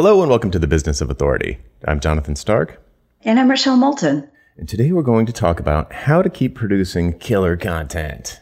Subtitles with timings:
[0.00, 1.58] Hello and welcome to the Business of Authority.
[1.84, 2.80] I'm Jonathan Stark.
[3.20, 4.26] And I'm Rochelle Moulton.
[4.56, 8.40] And today we're going to talk about how to keep producing killer content.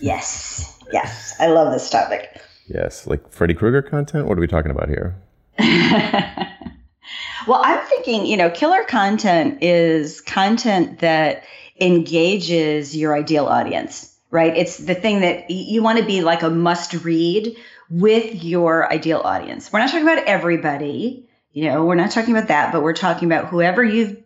[0.00, 1.34] Yes, yes.
[1.38, 2.40] I love this topic.
[2.68, 4.26] Yes, like Freddy Krueger content?
[4.26, 5.14] What are we talking about here?
[7.46, 11.44] well, I'm thinking, you know, killer content is content that
[11.82, 14.56] engages your ideal audience right?
[14.56, 17.56] It's the thing that you want to be like a must read
[17.90, 19.72] with your ideal audience.
[19.72, 23.26] We're not talking about everybody, you know, we're not talking about that, but we're talking
[23.26, 24.22] about whoever you've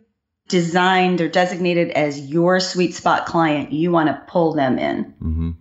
[0.47, 5.05] designed or designated as your sweet spot client, you want to pull them in.
[5.05, 5.51] Mm-hmm.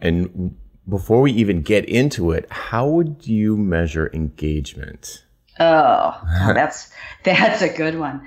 [0.00, 0.56] And
[0.88, 5.24] before we even get into it, how would you measure engagement?
[5.58, 6.20] Oh,
[6.54, 6.90] that's
[7.24, 8.22] that's a good one.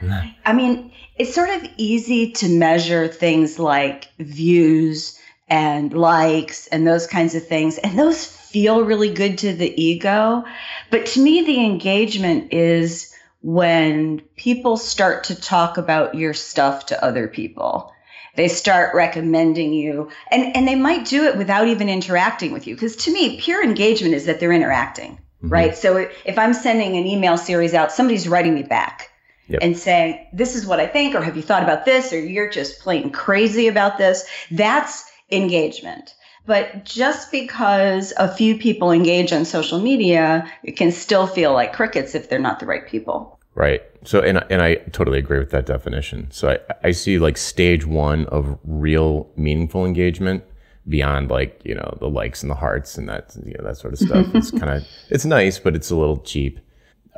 [0.45, 7.07] I mean, it's sort of easy to measure things like views and likes and those
[7.07, 7.77] kinds of things.
[7.77, 10.43] And those feel really good to the ego.
[10.89, 17.03] But to me, the engagement is when people start to talk about your stuff to
[17.03, 17.93] other people.
[18.35, 22.75] They start recommending you, and, and they might do it without even interacting with you.
[22.75, 25.49] Because to me, pure engagement is that they're interacting, mm-hmm.
[25.49, 25.75] right?
[25.75, 29.09] So if I'm sending an email series out, somebody's writing me back.
[29.47, 29.63] Yep.
[29.63, 32.51] and saying, This is what I think, or have you thought about this, or you're
[32.51, 34.23] just plain crazy about this.
[34.51, 36.13] That's engagement.
[36.49, 41.73] But just because a few people engage on social media, it can still feel like
[41.73, 43.39] crickets if they're not the right people.
[43.53, 43.83] Right.
[44.03, 46.31] So, and, and I totally agree with that definition.
[46.31, 50.43] So I, I see like stage one of real meaningful engagement
[50.87, 53.93] beyond like, you know, the likes and the hearts and that, you know, that sort
[53.93, 54.25] of stuff.
[54.33, 56.59] it's kind of, it's nice, but it's a little cheap.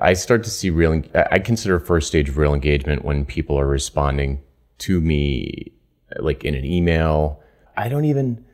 [0.02, 3.68] I start to see real, I consider first stage of real engagement when people are
[3.68, 4.44] responding
[4.80, 5.72] to me
[6.20, 7.42] like in an email
[7.78, 8.46] I don't even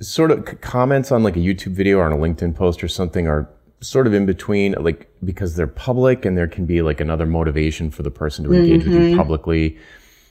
[0.00, 3.26] sort of comments on like a YouTube video or on a LinkedIn post or something
[3.26, 3.48] are
[3.80, 7.90] sort of in between, like because they're public and there can be like another motivation
[7.90, 8.90] for the person to engage mm-hmm.
[8.90, 9.18] with you mm-hmm.
[9.18, 9.78] publicly.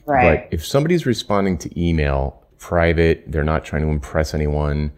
[0.06, 0.42] Right.
[0.42, 4.92] But if somebody's responding to email private, they're not trying to impress anyone.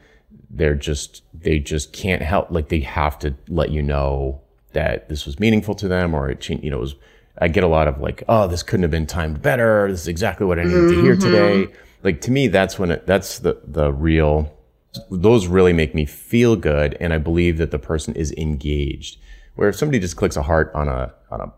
[0.51, 4.41] They're just, they just can't help, like they have to let you know
[4.73, 6.95] that this was meaningful to them or it, changed, you know, it was,
[7.39, 9.91] I get a lot of like, oh, this couldn't have been timed better.
[9.91, 10.95] This is exactly what I needed mm-hmm.
[10.97, 11.65] to hear today.
[11.65, 14.56] Mm-hmm like to me, that's when it, that's the, the real,
[15.11, 16.97] those really make me feel good.
[17.01, 19.19] And I believe that the person is engaged.
[19.55, 21.53] Where if somebody just clicks a heart on a, on a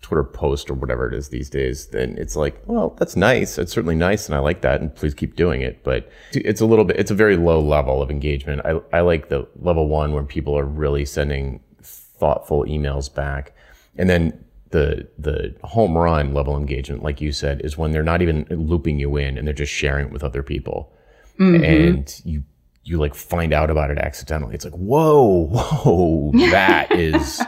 [0.00, 3.58] Twitter post or whatever it is these days, then it's like, well, that's nice.
[3.58, 4.26] It's certainly nice.
[4.26, 4.80] And I like that.
[4.80, 5.84] And please keep doing it.
[5.84, 8.62] But it's a little bit, it's a very low level of engagement.
[8.64, 13.54] I, I like the level one where people are really sending thoughtful emails back.
[13.96, 18.22] And then the the home run level engagement, like you said, is when they're not
[18.22, 20.92] even looping you in and they're just sharing it with other people,
[21.38, 21.62] mm-hmm.
[21.62, 22.42] and you
[22.84, 24.54] you like find out about it accidentally.
[24.54, 27.42] It's like whoa, whoa, that is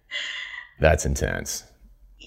[0.80, 1.64] that's intense.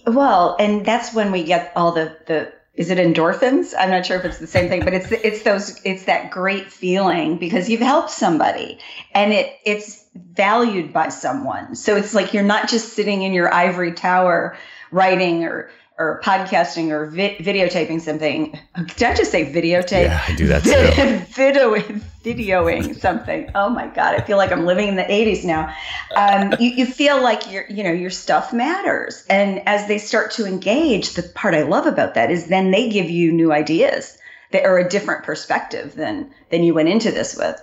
[0.06, 3.74] Well, and that's when we get all the the is it endorphins?
[3.78, 6.72] I'm not sure if it's the same thing, but it's it's those it's that great
[6.72, 8.80] feeling because you've helped somebody
[9.14, 11.75] and it it's valued by someone.
[11.75, 14.56] So it's like you're not just sitting in your ivory tower
[14.92, 15.69] writing or
[16.00, 18.58] or podcasting or vi- videotaping something.
[18.96, 20.03] Did I just say videotape?
[20.03, 21.25] Yeah, I do that too.
[21.34, 21.75] Video,
[22.24, 23.50] videoing something.
[23.56, 25.74] Oh my god, I feel like I'm living in the 80s now.
[26.16, 30.31] Um, you, you feel like your you know your stuff matters, and as they start
[30.31, 34.18] to engage, the part I love about that is then they give you new ideas
[34.52, 37.62] that are a different perspective than than you went into this with.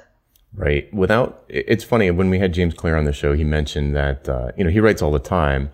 [0.57, 0.93] Right.
[0.93, 4.53] Without it's funny when we had James Clear on the show, he mentioned that uh,
[4.57, 5.71] you know he writes all the time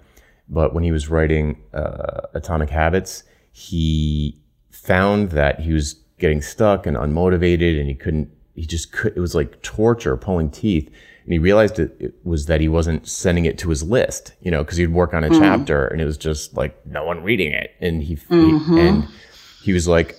[0.50, 3.22] but when he was writing uh, Atomic Habits,
[3.52, 4.36] he
[4.70, 9.20] found that he was getting stuck and unmotivated and he couldn't, he just could, it
[9.20, 10.86] was like torture, pulling teeth.
[11.24, 14.50] And he realized it, it was that he wasn't sending it to his list, you
[14.50, 15.38] know, because he'd work on a mm.
[15.38, 17.74] chapter and it was just like no one reading it.
[17.80, 18.76] And he, mm-hmm.
[18.76, 19.08] he, and
[19.62, 20.16] he was like,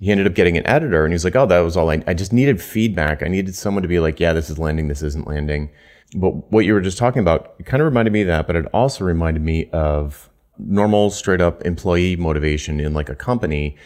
[0.00, 2.02] he ended up getting an editor and he was like, oh, that was all I,
[2.06, 3.22] I just needed feedback.
[3.22, 5.70] I needed someone to be like, yeah, this is landing, this isn't landing
[6.14, 8.56] but what you were just talking about it kind of reminded me of that, but
[8.56, 13.76] it also reminded me of normal, straight up employee motivation in like a company.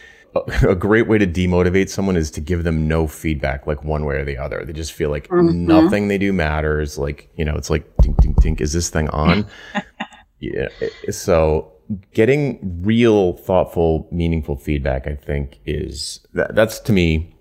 [0.61, 4.17] A great way to demotivate someone is to give them no feedback, like one way
[4.17, 4.63] or the other.
[4.63, 5.65] They just feel like mm-hmm.
[5.65, 6.99] nothing they do matters.
[6.99, 9.47] Like, you know, it's like, tink, tink, tink, is this thing on?
[10.39, 10.67] yeah.
[11.09, 11.73] So
[12.13, 17.35] getting real, thoughtful, meaningful feedback, I think is that, that's to me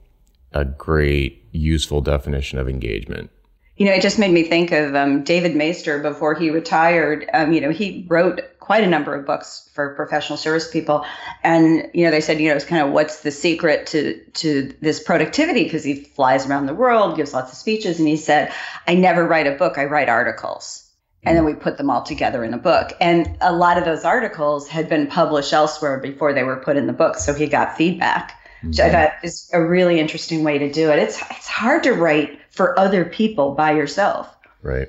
[0.53, 3.31] a great, useful definition of engagement.
[3.79, 7.31] You know, it just made me think of um, David Maister before he retired.
[7.33, 11.07] Um, you know, he wrote quite a number of books for professional service people,
[11.45, 14.75] and you know, they said, you know, it's kind of what's the secret to to
[14.81, 18.53] this productivity because he flies around the world, gives lots of speeches, and he said,
[18.89, 20.85] I never write a book, I write articles.
[21.25, 22.93] and then we put them all together in a book.
[23.01, 26.87] And a lot of those articles had been published elsewhere before they were put in
[26.87, 28.38] the book, so he got feedback.
[28.63, 28.93] Which I mm-hmm.
[28.93, 30.99] thought is a really interesting way to do it.
[30.99, 34.35] It's it's hard to write for other people by yourself.
[34.63, 34.89] Right.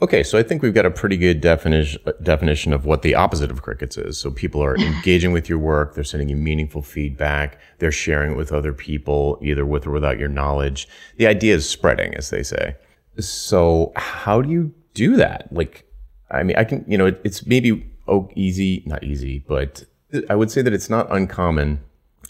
[0.00, 3.50] Okay, so I think we've got a pretty good definition definition of what the opposite
[3.50, 4.16] of crickets is.
[4.16, 8.36] So people are engaging with your work, they're sending you meaningful feedback, they're sharing it
[8.36, 10.88] with other people, either with or without your knowledge.
[11.16, 12.76] The idea is spreading, as they say.
[13.18, 15.52] So how do you do that?
[15.52, 15.84] Like,
[16.30, 19.84] I mean, I can, you know, it, it's maybe oh, easy, not easy, but
[20.30, 21.80] I would say that it's not uncommon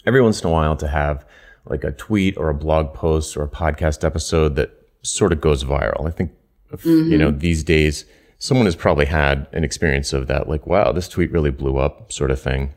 [0.05, 1.25] every once in a while to have
[1.65, 5.63] like a tweet or a blog post or a podcast episode that sort of goes
[5.63, 6.07] viral.
[6.07, 6.31] I think,
[6.71, 7.11] mm-hmm.
[7.11, 8.05] you know, these days,
[8.39, 12.11] someone has probably had an experience of that, like, wow, this tweet really blew up,
[12.11, 12.73] sort of thing.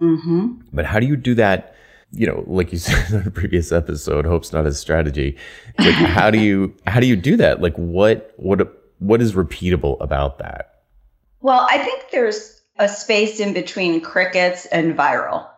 [0.00, 0.62] Mm-hmm.
[0.72, 1.74] But how do you do that?
[2.12, 5.36] You know, like you said in the previous episode, hope's not a strategy.
[5.78, 7.60] Like, how do you how do you do that?
[7.60, 10.82] Like, what what what is repeatable about that?
[11.40, 15.49] Well, I think there's a space in between crickets and viral.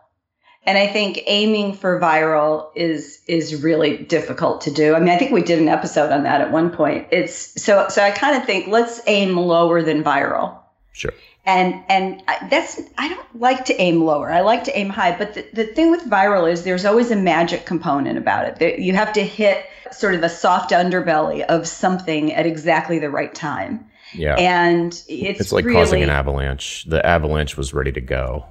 [0.65, 4.95] And I think aiming for viral is is really difficult to do.
[4.95, 7.07] I mean, I think we did an episode on that at one point.
[7.11, 10.57] It's so so I kind of think let's aim lower than viral.
[10.93, 11.13] Sure.
[11.45, 14.31] And and that's I don't like to aim lower.
[14.31, 15.17] I like to aim high.
[15.17, 18.79] But the, the thing with viral is there's always a magic component about it.
[18.79, 23.35] You have to hit sort of a soft underbelly of something at exactly the right
[23.35, 23.85] time.
[24.13, 24.35] Yeah.
[24.35, 26.85] And it's it's like really, causing an avalanche.
[26.85, 28.45] The avalanche was ready to go.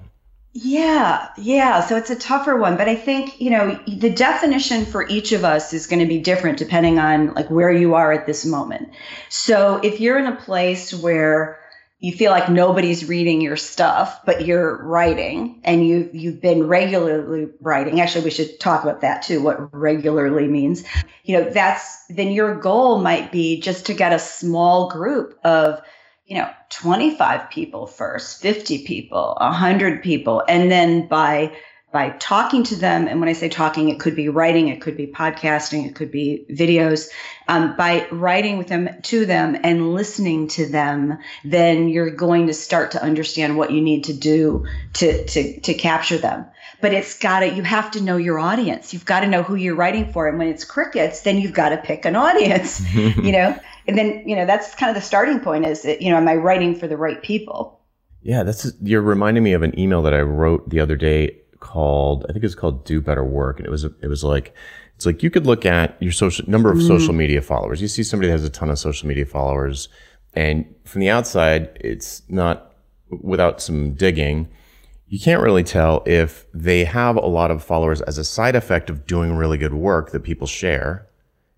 [0.54, 1.80] Yeah, yeah.
[1.80, 5.44] So it's a tougher one, but I think, you know, the definition for each of
[5.44, 8.90] us is going to be different depending on like where you are at this moment.
[9.30, 11.58] So if you're in a place where
[12.00, 17.48] you feel like nobody's reading your stuff, but you're writing and you you've been regularly
[17.60, 18.00] writing.
[18.00, 20.82] Actually, we should talk about that too, what regularly means.
[21.22, 25.80] You know, that's then your goal might be just to get a small group of
[26.32, 31.54] you know 25 people first 50 people 100 people and then by
[31.92, 34.96] by talking to them and when i say talking it could be writing it could
[34.96, 37.10] be podcasting it could be videos
[37.48, 42.54] um, by writing with them to them and listening to them then you're going to
[42.54, 44.64] start to understand what you need to do
[44.94, 46.46] to to to capture them.
[46.80, 48.92] But it's got to you have to know your audience.
[48.92, 51.70] You've got to know who you're writing for and when it's crickets then you've got
[51.70, 55.40] to pick an audience you know and then you know that's kind of the starting
[55.40, 57.80] point is that, you know am i writing for the right people?
[58.22, 62.26] Yeah that's you're reminding me of an email that i wrote the other day called
[62.28, 63.58] i think it's called do better work.
[63.58, 64.54] And it was it was like
[64.96, 66.86] it's like you could look at your social number of mm.
[66.86, 67.80] social media followers.
[67.82, 69.88] You see somebody that has a ton of social media followers.
[70.34, 72.74] And from the outside it's not
[73.10, 74.48] without some digging
[75.12, 78.88] you can't really tell if they have a lot of followers as a side effect
[78.88, 81.06] of doing really good work that people share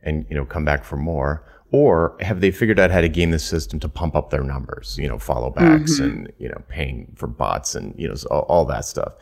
[0.02, 1.44] and you know come back for more
[1.74, 4.96] or have they figured out how to game the system to pump up their numbers
[4.96, 6.04] you know follow backs mm-hmm.
[6.04, 9.14] and you know paying for bots and you know all, all that stuff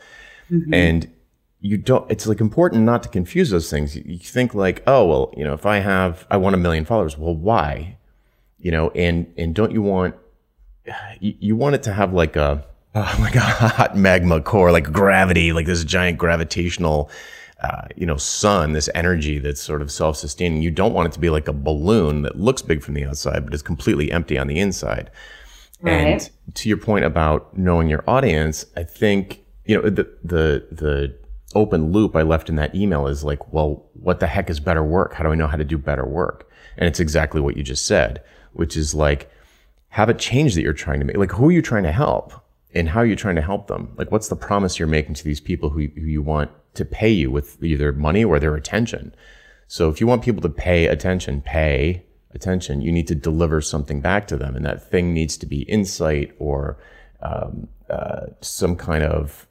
[0.51, 0.71] mm-hmm.
[0.71, 1.11] and
[1.61, 5.33] you don't it's like important not to confuse those things you, think like oh well
[5.35, 7.97] you know if i have i want a million followers well why
[8.59, 10.13] you know and and don't you want
[11.19, 12.63] you, you want it to have like a
[12.93, 17.09] uh, like a hot magma core like gravity like this giant gravitational
[17.63, 20.61] uh, you know, sun, this energy that's sort of self-sustaining.
[20.61, 23.45] You don't want it to be like a balloon that looks big from the outside,
[23.45, 25.09] but is completely empty on the inside.
[25.81, 25.91] Right.
[25.93, 31.17] And to your point about knowing your audience, I think, you know, the, the, the
[31.55, 34.83] open loop I left in that email is like, well, what the heck is better
[34.83, 35.13] work?
[35.13, 36.49] How do I know how to do better work?
[36.77, 38.23] And it's exactly what you just said,
[38.53, 39.29] which is like,
[39.89, 41.17] have a change that you're trying to make.
[41.17, 42.33] Like, who are you trying to help?
[42.75, 43.93] And how are you trying to help them?
[43.97, 47.09] Like, what's the promise you're making to these people who, who you want to pay
[47.09, 49.13] you with either money or their attention.
[49.67, 54.01] So if you want people to pay attention, pay attention, you need to deliver something
[54.01, 54.55] back to them.
[54.55, 56.77] And that thing needs to be insight or
[57.21, 59.47] um, uh, some kind of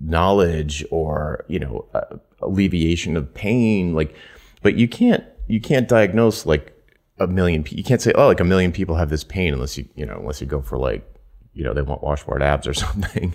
[0.00, 3.94] knowledge or, you know, uh, alleviation of pain.
[3.94, 4.14] Like,
[4.62, 6.72] but you can't, you can't diagnose like
[7.18, 9.88] a million, you can't say, oh, like a million people have this pain unless you,
[9.94, 11.13] you know, unless you go for like,
[11.54, 13.34] you know, they want washboard abs or something,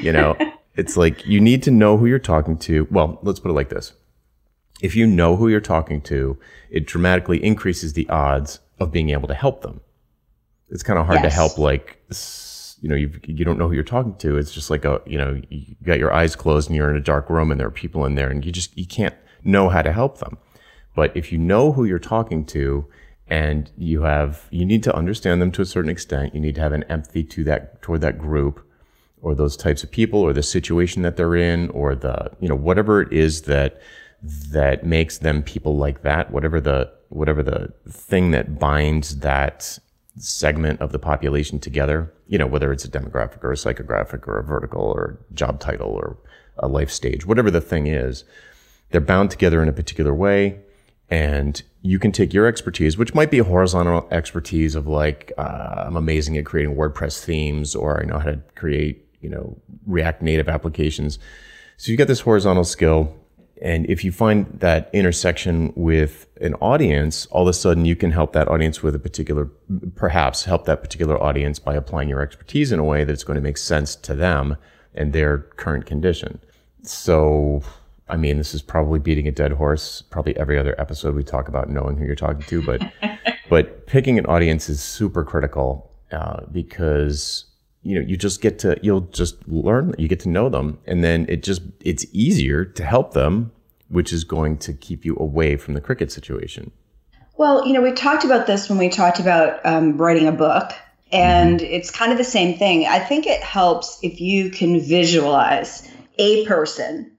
[0.00, 0.36] you know,
[0.76, 2.86] it's like you need to know who you're talking to.
[2.90, 3.92] Well, let's put it like this.
[4.80, 6.38] If you know who you're talking to,
[6.70, 9.80] it dramatically increases the odds of being able to help them.
[10.70, 11.32] It's kind of hard yes.
[11.32, 11.98] to help like
[12.80, 14.38] you know, you you don't know who you're talking to.
[14.38, 17.00] It's just like a, you know, you got your eyes closed and you're in a
[17.00, 19.14] dark room and there are people in there and you just you can't
[19.44, 20.38] know how to help them.
[20.94, 22.86] But if you know who you're talking to
[23.30, 26.60] and you have you need to understand them to a certain extent, you need to
[26.60, 28.66] have an empathy to that toward that group
[29.22, 32.54] or those types of people or the situation that they're in or the you know
[32.54, 33.80] whatever it is that
[34.22, 39.78] that makes them people like that whatever the whatever the thing that binds that
[40.16, 44.38] segment of the population together, you know, whether it's a demographic or a psychographic or
[44.38, 46.16] a vertical or job title or
[46.58, 48.24] a life stage, whatever the thing is,
[48.90, 50.60] they're bound together in a particular way.
[51.10, 55.84] And you can take your expertise, which might be a horizontal expertise of like, uh,
[55.86, 60.22] I'm amazing at creating WordPress themes or I know how to create, you know, React
[60.22, 61.18] native applications.
[61.76, 63.14] So you get this horizontal skill
[63.60, 68.10] and if you find that intersection with an audience, all of a sudden you can
[68.10, 69.50] help that audience with a particular,
[69.94, 73.42] perhaps help that particular audience by applying your expertise in a way that's going to
[73.42, 74.56] make sense to them
[74.94, 76.40] and their current condition.
[76.82, 77.62] So,
[78.10, 80.02] I mean, this is probably beating a dead horse.
[80.02, 82.92] Probably every other episode we talk about knowing who you're talking to, but,
[83.48, 87.46] but picking an audience is super critical uh, because
[87.82, 91.02] you know you just get to you'll just learn you get to know them and
[91.02, 93.52] then it just it's easier to help them
[93.88, 96.70] which is going to keep you away from the cricket situation
[97.36, 100.72] well you know we talked about this when we talked about um, writing a book
[101.12, 101.72] and mm-hmm.
[101.72, 106.44] it's kind of the same thing i think it helps if you can visualize a
[106.46, 107.09] person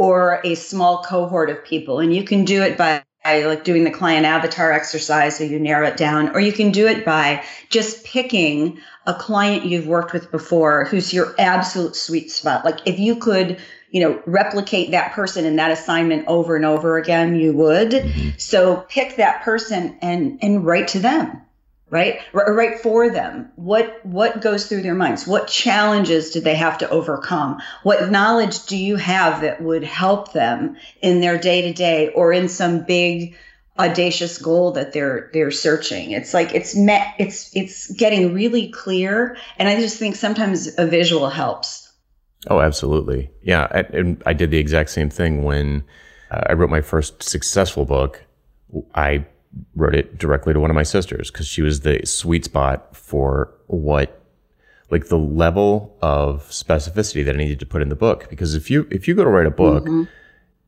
[0.00, 2.00] or a small cohort of people.
[2.00, 5.86] And you can do it by like doing the client avatar exercise so you narrow
[5.86, 10.30] it down or you can do it by just picking a client you've worked with
[10.30, 12.64] before who's your absolute sweet spot.
[12.64, 16.96] Like if you could you know replicate that person in that assignment over and over
[16.96, 18.34] again you would.
[18.38, 21.42] So pick that person and and write to them
[21.90, 22.20] right?
[22.32, 23.50] Right for them.
[23.56, 25.26] What what goes through their minds?
[25.26, 27.60] What challenges did they have to overcome?
[27.82, 32.32] What knowledge do you have that would help them in their day to day or
[32.32, 33.36] in some big
[33.78, 36.12] audacious goal that they're they're searching?
[36.12, 40.86] It's like it's met it's it's getting really clear and i just think sometimes a
[40.86, 41.92] visual helps.
[42.48, 43.30] Oh absolutely.
[43.42, 45.82] Yeah I, and i did the exact same thing when
[46.30, 48.24] uh, i wrote my first successful book.
[48.94, 49.26] I
[49.74, 53.52] wrote it directly to one of my sisters because she was the sweet spot for
[53.66, 54.20] what
[54.90, 58.28] like the level of specificity that I needed to put in the book.
[58.28, 60.04] Because if you if you go to write a book, mm-hmm.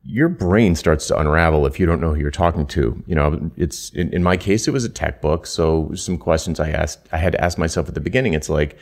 [0.05, 3.03] your brain starts to unravel if you don't know who you're talking to.
[3.07, 6.61] You know, it's in, in my case, it was a tech book, so some questions
[6.61, 8.35] I asked I had to ask myself at the beginning.
[8.35, 8.79] It's like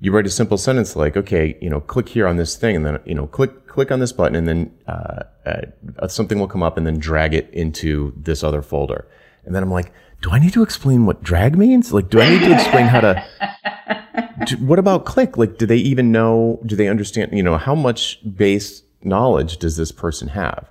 [0.00, 2.84] you write a simple sentence like, okay, you know, click here on this thing, and
[2.84, 6.62] then you know, click click on this button, and then uh, uh, something will come
[6.62, 9.06] up, and then drag it into this other folder.
[9.44, 11.92] And then I'm like, do I need to explain what drag means?
[11.92, 13.24] Like, do I need to explain how to?
[14.46, 15.36] Do, what about click?
[15.36, 16.60] Like, do they even know?
[16.66, 17.32] Do they understand?
[17.32, 20.70] You know, how much base knowledge does this person have?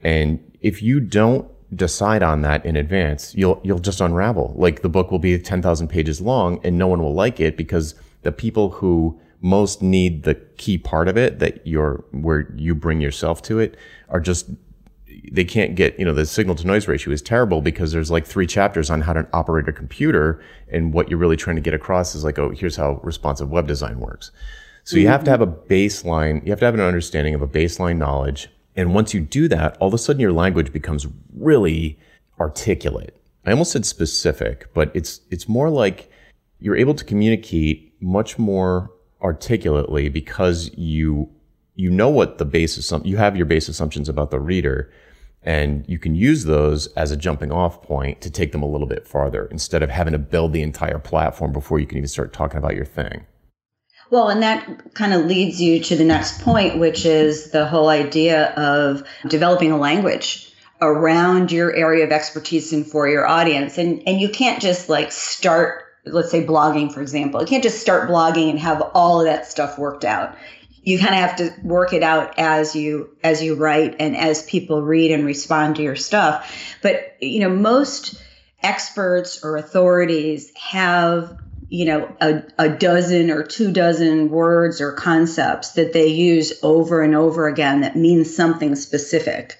[0.00, 4.54] And if you don't decide on that in advance, you'll you'll just unravel.
[4.56, 7.56] Like the book will be ten thousand pages long, and no one will like it
[7.56, 12.74] because the people who most need the key part of it that you're where you
[12.74, 13.76] bring yourself to it
[14.08, 14.50] are just
[15.32, 18.26] they can't get, you know, the signal to noise ratio is terrible because there's like
[18.26, 20.42] three chapters on how to operate a computer.
[20.70, 23.66] And what you're really trying to get across is like, oh, here's how responsive web
[23.66, 24.30] design works.
[24.84, 27.48] So you have to have a baseline, you have to have an understanding of a
[27.48, 28.48] baseline knowledge.
[28.76, 31.98] And once you do that, all of a sudden your language becomes really
[32.38, 33.16] articulate.
[33.44, 36.10] I almost said specific, but it's, it's more like
[36.60, 38.92] you're able to communicate much more
[39.22, 41.28] articulately because you
[41.74, 44.90] you know what the base assumption you have your base assumptions about the reader
[45.46, 48.88] and you can use those as a jumping off point to take them a little
[48.88, 52.32] bit farther instead of having to build the entire platform before you can even start
[52.32, 53.24] talking about your thing.
[54.10, 57.88] Well, and that kind of leads you to the next point, which is the whole
[57.88, 63.78] idea of developing a language around your area of expertise and for your audience.
[63.78, 67.40] And and you can't just like start let's say blogging for example.
[67.40, 70.36] You can't just start blogging and have all of that stuff worked out
[70.86, 74.44] you kind of have to work it out as you as you write and as
[74.44, 76.78] people read and respond to your stuff.
[76.80, 78.22] But you know most
[78.62, 81.38] experts or authorities have
[81.68, 87.02] you know a, a dozen or two dozen words or concepts that they use over
[87.02, 89.58] and over again that means something specific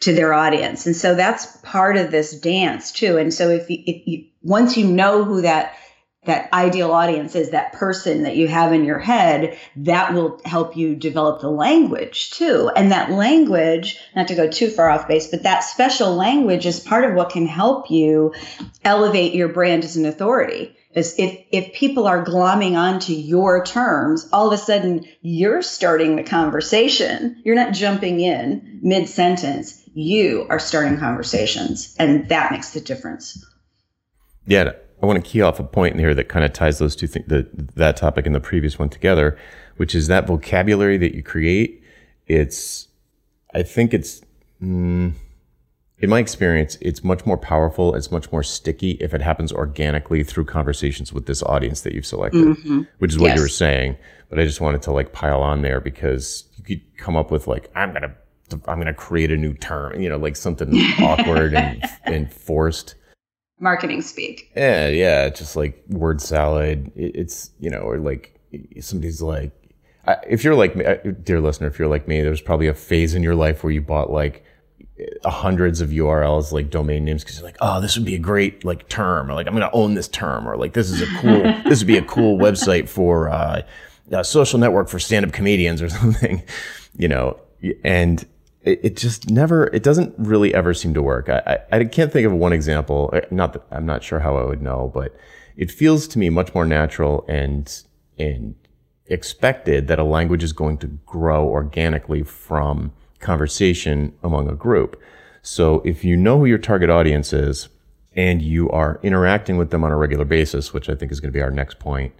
[0.00, 0.86] to their audience.
[0.86, 3.18] And so that's part of this dance too.
[3.18, 5.76] And so if you, if you once you know who that
[6.24, 10.76] that ideal audience is that person that you have in your head that will help
[10.76, 12.70] you develop the language too.
[12.76, 16.78] And that language not to go too far off base but that special language is
[16.78, 18.34] part of what can help you
[18.84, 20.76] elevate your brand as an authority.
[20.94, 26.14] Is if if people are glomming onto your terms all of a sudden you're starting
[26.14, 27.42] the conversation.
[27.44, 31.96] You're not jumping in mid sentence you are starting conversations.
[31.98, 33.44] And that makes the difference.
[34.46, 36.94] Yeah I want to key off a point in here that kind of ties those
[36.94, 37.26] two things,
[37.74, 39.36] that topic and the previous one together,
[39.76, 41.82] which is that vocabulary that you create.
[42.28, 42.88] It's,
[43.52, 44.22] I think it's,
[44.62, 45.12] mm,
[45.98, 47.94] in my experience, it's much more powerful.
[47.94, 52.06] It's much more sticky if it happens organically through conversations with this audience that you've
[52.06, 52.82] selected, mm-hmm.
[52.98, 53.36] which is what yes.
[53.36, 53.96] you were saying.
[54.28, 57.46] But I just wanted to like pile on there because you could come up with
[57.46, 58.14] like, I'm going to,
[58.68, 62.94] I'm going to create a new term, you know, like something awkward and, and forced.
[63.60, 64.50] Marketing speak.
[64.56, 64.88] Yeah.
[64.88, 65.28] Yeah.
[65.28, 66.90] Just like word salad.
[66.96, 68.38] It's, you know, or like
[68.80, 69.52] somebody's like,
[70.28, 70.84] if you're like me,
[71.22, 73.80] dear listener, if you're like me, there's probably a phase in your life where you
[73.80, 74.44] bought like
[75.24, 78.64] hundreds of URLs, like domain names, because you're like, oh, this would be a great
[78.64, 81.06] like term, or like I'm going to own this term, or like this is a
[81.20, 83.62] cool, this would be a cool website for uh,
[84.10, 86.42] a social network for stand-up comedians or something,
[86.96, 87.38] you know,
[87.84, 88.26] and
[88.62, 91.28] it, it, just never, it doesn't really ever seem to work.
[91.28, 93.10] I, I, I can't think of one example.
[93.12, 95.16] Uh, not that I'm not sure how I would know, but
[95.56, 97.82] it feels to me much more natural and
[98.18, 98.54] and
[99.06, 105.00] expected that a language is going to grow organically from conversation among a group.
[105.42, 107.68] So if you know who your target audience is
[108.14, 111.32] and you are interacting with them on a regular basis, which I think is going
[111.32, 112.14] to be our next point,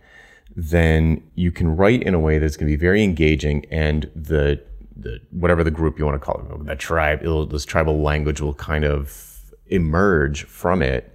[0.55, 4.63] then you can write in a way that's going to be very engaging and the,
[4.97, 8.55] the whatever the group you want to call it, that tribe, this tribal language will
[8.55, 11.13] kind of emerge from it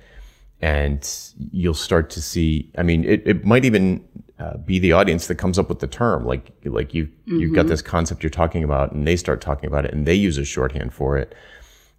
[0.62, 4.04] and you'll start to see, I mean, it, it might even
[4.40, 6.26] uh, be the audience that comes up with the term.
[6.26, 7.40] Like like you mm-hmm.
[7.40, 7.70] you've got mm-hmm.
[7.70, 10.46] this concept you're talking about, and they start talking about it, and they use a
[10.46, 11.36] shorthand for it.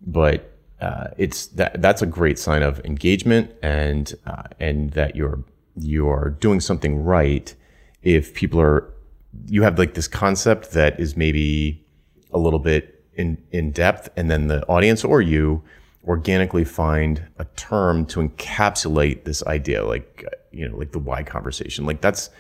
[0.01, 5.43] But uh, it's that that's a great sign of engagement and uh, and that you're
[5.77, 7.55] you're doing something right.
[8.03, 8.93] If people are
[9.47, 11.85] you have like this concept that is maybe
[12.33, 15.63] a little bit in in depth, and then the audience or you
[16.07, 21.23] organically find a term to encapsulate this idea, like uh, you know, like the why
[21.23, 21.85] conversation.
[21.85, 22.31] Like that's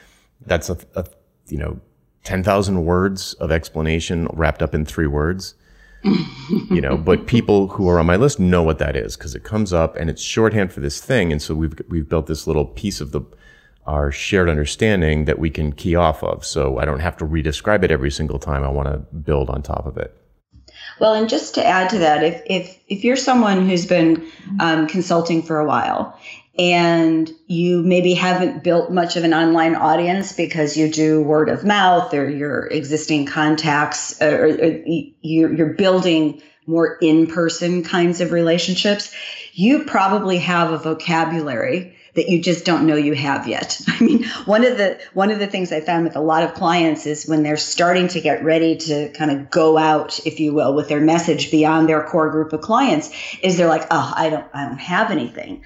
[0.46, 1.04] that's a, a
[1.48, 1.80] you know,
[2.24, 5.54] ten thousand words of explanation wrapped up in three words.
[6.70, 9.42] you know, but people who are on my list know what that is because it
[9.42, 12.64] comes up and it's shorthand for this thing, and so we've we've built this little
[12.64, 13.20] piece of the
[13.88, 16.44] our shared understanding that we can key off of.
[16.44, 19.62] So I don't have to re-describe it every single time I want to build on
[19.62, 20.14] top of it.
[21.00, 24.86] Well, and just to add to that, if if if you're someone who's been um,
[24.86, 26.18] consulting for a while
[26.58, 31.64] and you maybe haven't built much of an online audience because you do word of
[31.64, 34.82] mouth or your existing contacts, or, or
[35.22, 39.14] you're, you're building more in-person kinds of relationships,
[39.52, 43.80] you probably have a vocabulary that you just don't know you have yet.
[43.88, 46.52] I mean, one of the one of the things I found with a lot of
[46.52, 50.52] clients is when they're starting to get ready to kind of go out, if you
[50.52, 54.30] will, with their message beyond their core group of clients, is they're like, "Oh, I
[54.30, 55.62] don't I don't have anything."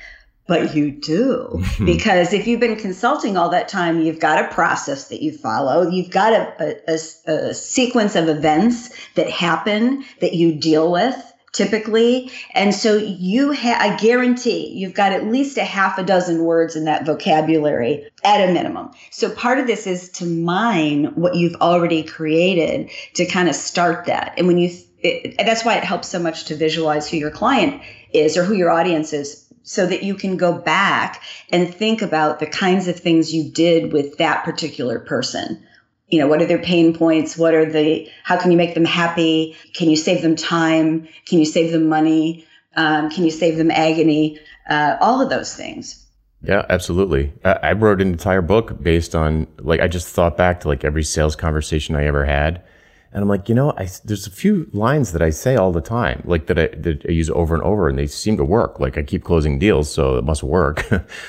[0.47, 1.65] But you do.
[1.85, 5.89] because if you've been consulting all that time, you've got a process that you follow.
[5.89, 6.99] You've got a, a,
[7.33, 12.31] a, a sequence of events that happen that you deal with typically.
[12.55, 16.77] And so you have, I guarantee you've got at least a half a dozen words
[16.77, 18.91] in that vocabulary at a minimum.
[19.11, 24.07] So part of this is to mine what you've already created to kind of start
[24.07, 24.35] that.
[24.39, 27.83] And when you, it, that's why it helps so much to visualize who your client
[28.13, 32.41] is or who your audience is so that you can go back and think about
[32.41, 35.63] the kinds of things you did with that particular person
[36.13, 37.39] you know what are their pain points?
[37.39, 39.57] What are the how can you make them happy?
[39.73, 41.09] Can you save them time?
[41.27, 42.47] Can you save them money?
[42.77, 44.39] Um, can you save them agony?
[44.69, 46.07] Uh, all of those things.
[46.43, 47.33] Yeah absolutely.
[47.45, 50.85] I, I wrote an entire book based on like i just thought back to like
[50.85, 52.63] every sales conversation i ever had
[53.15, 55.83] and I'm like, you know, I, there's a few lines that I say all the
[55.83, 58.81] time, like that I, that I use over and over, and they seem to work.
[58.81, 60.87] Like I keep closing deals, so it must work,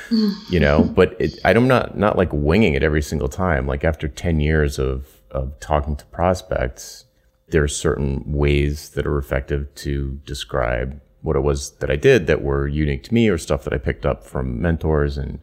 [0.49, 0.83] you know.
[0.95, 3.67] But it, I'm not not like winging it every single time.
[3.67, 7.05] Like after ten years of of talking to prospects,
[7.49, 12.27] there are certain ways that are effective to describe what it was that I did
[12.27, 15.39] that were unique to me, or stuff that I picked up from mentors and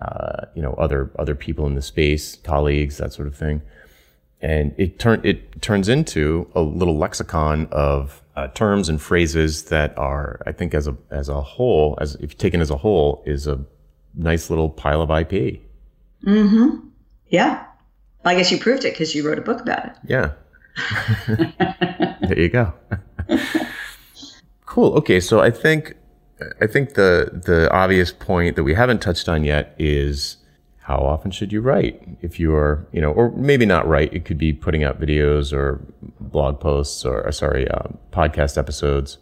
[0.00, 3.60] uh, you know other other people in the space, colleagues, that sort of thing
[4.44, 9.96] and it turn it turns into a little lexicon of uh, terms and phrases that
[9.96, 13.46] are, I think, as a as a whole, as if taken as a whole, is
[13.46, 13.64] a
[14.14, 15.62] nice little pile of IP.
[16.26, 16.88] Mm-hmm.
[17.28, 17.64] Yeah.
[18.26, 19.92] I guess you proved it because you wrote a book about it.
[20.06, 20.32] Yeah.
[22.20, 22.72] there you go.
[24.66, 24.92] cool.
[24.94, 25.96] Okay, so I think
[26.60, 30.36] I think the the obvious point that we haven't touched on yet is
[30.84, 32.02] how often should you write?
[32.20, 35.50] If you are you know or maybe not write it could be putting out videos
[35.50, 35.80] or
[36.20, 39.16] blog posts or, sorry um, podcast episodes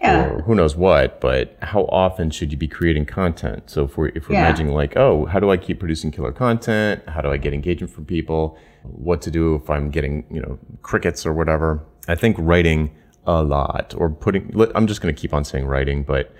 [0.00, 0.24] yeah.
[0.24, 3.68] or who knows what but how often should you be creating content?
[3.68, 4.46] So if we're if we're yeah.
[4.46, 7.06] imagining like oh how do i keep producing killer content?
[7.06, 8.56] How do i get engagement from people?
[8.82, 11.84] What to do if i'm getting you know crickets or whatever?
[12.08, 12.90] I think writing
[13.26, 16.34] a lot or putting i'm just going to keep on saying writing but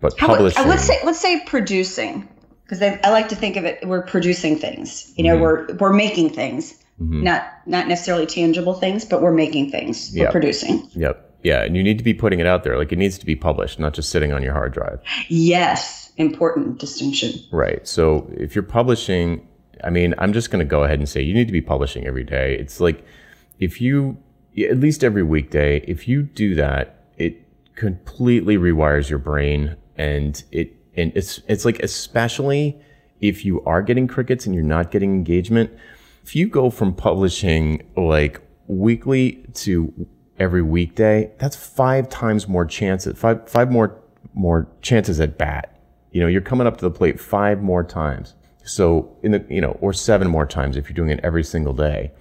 [0.00, 2.28] but How, publishing let's say let's say producing
[2.70, 5.42] because I, like to think of it we're producing things you know mm-hmm.
[5.42, 7.24] we're we're making things mm-hmm.
[7.24, 10.88] not not necessarily tangible things but we're making things we're producing.
[10.92, 11.38] Yep.
[11.42, 12.78] Yeah and you need to be putting it out there.
[12.78, 15.00] Like it needs to be published not just sitting on your hard drive.
[15.28, 17.32] Yes important distinction.
[17.50, 19.46] Right so if you're publishing
[19.82, 22.06] i mean i'm just going to go ahead and say you need to be publishing
[22.06, 22.56] every day.
[22.56, 23.04] It's like
[23.58, 24.16] if you
[24.58, 30.79] at least every weekday if you do that it completely rewires your brain and it
[30.96, 32.80] and it's it's like especially
[33.20, 35.70] if you are getting crickets and you're not getting engagement
[36.22, 40.06] if you go from publishing like weekly to
[40.38, 44.00] every weekday that's five times more chances five five more
[44.34, 45.76] more chances at bat.
[46.12, 48.34] You know you're coming up to the plate five more times.
[48.64, 51.72] So in the you know or seven more times if you're doing it every single
[51.72, 52.12] day.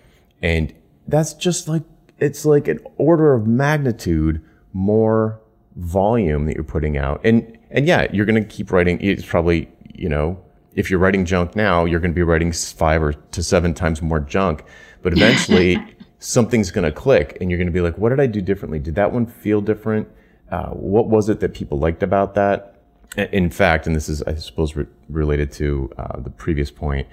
[0.42, 0.74] And
[1.08, 1.84] that's just like
[2.18, 5.42] it's like an order of magnitude more
[5.76, 7.22] volume that you're putting out.
[7.24, 9.00] And and yeah, you're going to keep writing.
[9.02, 10.42] It's probably you know
[10.76, 14.02] if you're writing junk now, you're going to be writing five or to seven times
[14.02, 14.64] more junk.
[15.02, 15.78] But eventually,
[16.20, 18.80] something's going to click, and you're going to be like, "What did I do differently?
[18.80, 20.08] Did that one feel different?
[20.52, 22.76] Uh, what was it that people liked about that?"
[23.18, 27.08] In fact, and this is, I suppose, re- related to uh, the previous point.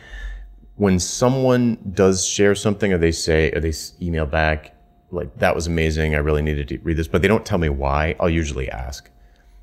[0.77, 4.77] When someone does share something, or they say, or they email back,
[5.11, 6.15] like that was amazing.
[6.15, 8.15] I really needed to read this, but they don't tell me why.
[8.21, 9.11] I'll usually ask.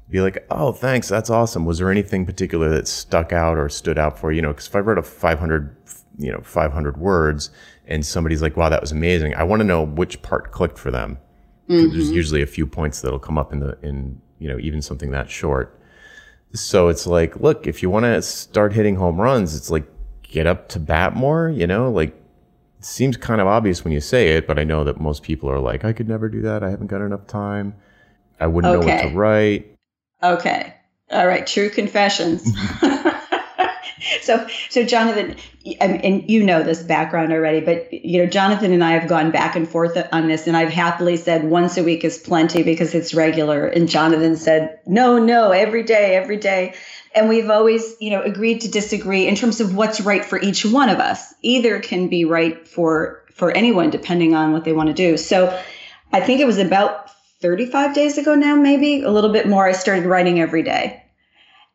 [0.09, 1.65] Be like, oh, thanks, that's awesome.
[1.65, 4.37] Was there anything particular that stuck out or stood out for you?
[4.37, 5.75] You know, because if I read a 500,
[6.19, 7.49] you know, 500 words,
[7.87, 9.33] and somebody's like, wow, that was amazing.
[9.35, 11.17] I want to know which part clicked for them.
[11.69, 11.93] Mm-hmm.
[11.93, 15.11] There's usually a few points that'll come up in the in you know even something
[15.11, 15.79] that short.
[16.53, 19.87] So it's like, look, if you want to start hitting home runs, it's like
[20.21, 21.49] get up to bat more.
[21.49, 22.15] You know, like
[22.81, 25.59] seems kind of obvious when you say it, but I know that most people are
[25.59, 26.63] like, I could never do that.
[26.63, 27.75] I haven't got enough time.
[28.39, 28.85] I wouldn't okay.
[28.85, 29.72] know what to write.
[30.23, 30.73] Okay.
[31.11, 31.45] All right.
[31.45, 32.43] True confessions.
[32.51, 33.09] Mm-hmm.
[34.21, 35.35] so, so Jonathan,
[35.79, 39.55] and you know this background already, but you know, Jonathan and I have gone back
[39.55, 43.13] and forth on this, and I've happily said once a week is plenty because it's
[43.13, 43.67] regular.
[43.67, 46.73] And Jonathan said, no, no, every day, every day
[47.15, 50.65] and we've always you know agreed to disagree in terms of what's right for each
[50.65, 54.87] one of us either can be right for for anyone depending on what they want
[54.87, 55.57] to do so
[56.11, 57.09] i think it was about
[57.43, 61.03] 35 days ago now maybe a little bit more i started writing every day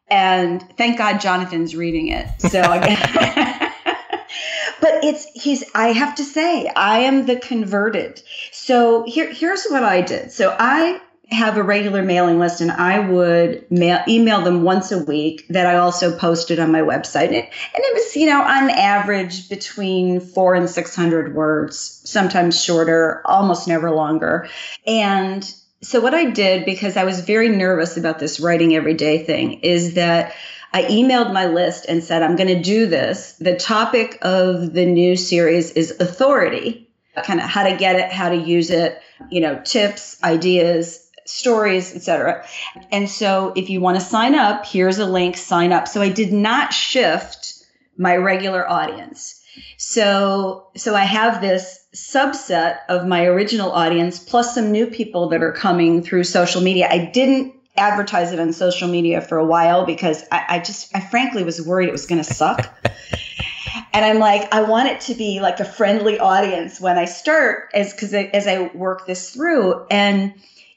[0.09, 2.63] and thank god jonathan's reading it so
[4.81, 9.85] but it's he's i have to say i am the converted so here here's what
[9.85, 10.99] i did so i
[11.31, 15.67] have a regular mailing list and I would mail, email them once a week that
[15.67, 17.27] I also posted on my website.
[17.27, 22.63] And it, and it was, you know, on average between four and 600 words, sometimes
[22.63, 24.49] shorter, almost never longer.
[24.87, 29.25] And so what I did, because I was very nervous about this writing every day
[29.25, 30.35] thing, is that
[30.73, 33.33] I emailed my list and said, I'm going to do this.
[33.35, 36.91] The topic of the new series is authority,
[37.25, 41.95] kind of how to get it, how to use it, you know, tips, ideas, stories,
[41.95, 42.45] etc.
[42.91, 45.87] And so if you want to sign up, here's a link, sign up.
[45.87, 47.55] So I did not shift
[47.97, 49.43] my regular audience.
[49.77, 55.43] So so I have this subset of my original audience plus some new people that
[55.43, 56.89] are coming through social media.
[56.91, 61.01] I didn't advertise it on social media for a while because I, I just I
[61.01, 62.69] frankly was worried it was gonna suck.
[63.93, 67.71] and I'm like, I want it to be like a friendly audience when I start
[67.73, 69.87] as because as I work this through.
[69.91, 70.35] And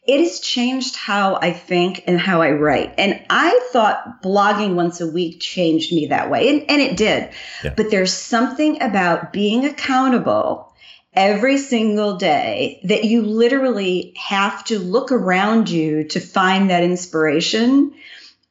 [0.08, 2.96] it has changed how I think and how I write.
[2.98, 6.50] And I thought blogging once a week changed me that way.
[6.50, 7.30] And, and it did.
[7.64, 7.74] Yeah.
[7.78, 10.71] But there's something about being accountable
[11.14, 17.94] every single day that you literally have to look around you to find that inspiration.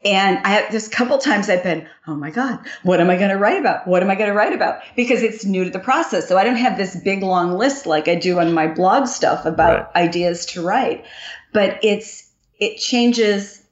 [0.04, 3.16] And I have just a couple times I've been, oh my God, what am I
[3.16, 3.86] going to write about?
[3.86, 4.80] What am I going to write about?
[4.96, 6.28] Because it's new to the process.
[6.28, 9.44] So I don't have this big long list like I do on my blog stuff
[9.46, 10.04] about right.
[10.04, 11.04] ideas to write
[11.52, 13.62] but it's it changes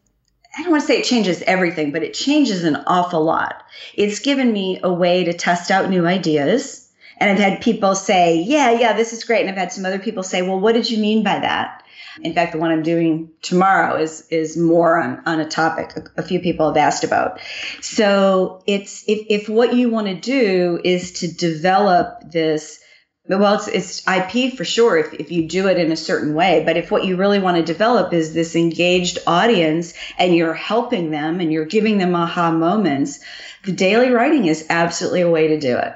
[0.57, 3.63] I don't want to say it changes everything, but it changes an awful lot.
[3.95, 6.88] It's given me a way to test out new ideas.
[7.19, 9.41] And I've had people say, yeah, yeah, this is great.
[9.41, 11.83] And I've had some other people say, well, what did you mean by that?
[12.23, 16.21] In fact, the one I'm doing tomorrow is is more on, on a topic a,
[16.21, 17.41] a few people have asked about.
[17.81, 22.81] So it's if, if what you want to do is to develop this
[23.29, 26.63] well it's, it's ip for sure if, if you do it in a certain way
[26.65, 31.11] but if what you really want to develop is this engaged audience and you're helping
[31.11, 33.21] them and you're giving them aha moments
[33.65, 35.95] the daily writing is absolutely a way to do it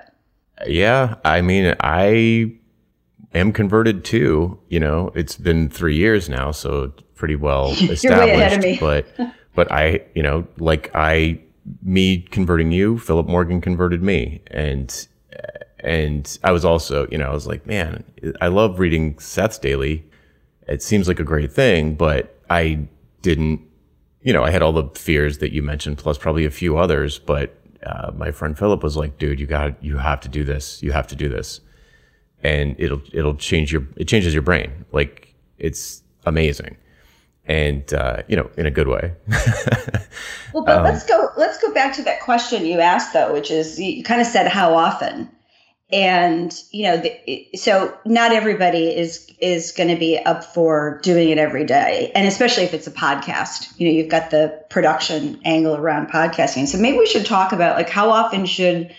[0.66, 2.52] yeah i mean i
[3.34, 4.58] am converted too.
[4.68, 8.04] You know, it's been three years now, so pretty well established.
[8.04, 8.78] You're way ahead of me.
[8.80, 9.06] but
[9.54, 11.40] but I, you know, like I,
[11.82, 15.08] me converting you, Philip Morgan converted me, and
[15.78, 18.04] and I was also, you know, I was like, man,
[18.40, 20.04] I love reading Seth's daily.
[20.68, 22.86] It seems like a great thing, but I
[23.20, 23.60] didn't,
[24.22, 27.18] you know, I had all the fears that you mentioned, plus probably a few others.
[27.18, 30.82] But uh, my friend Philip was like, dude, you got, you have to do this.
[30.82, 31.60] You have to do this,
[32.42, 34.84] and it'll it'll change your it changes your brain.
[34.92, 36.76] Like it's amazing
[37.46, 39.12] and uh, you know in a good way
[40.52, 43.50] well but um, let's go let's go back to that question you asked though which
[43.50, 45.28] is you kind of said how often
[45.92, 51.28] and you know the, so not everybody is is going to be up for doing
[51.28, 52.10] it every day.
[52.14, 56.66] And especially if it's a podcast you know you've got the production angle around podcasting.
[56.66, 58.94] So maybe we should talk about like how often should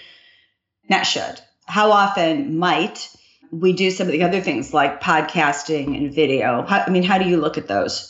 [0.90, 3.10] not should how often might
[3.52, 6.64] we do some of the other things like podcasting and video?
[6.64, 8.10] How, i mean how do you look at those?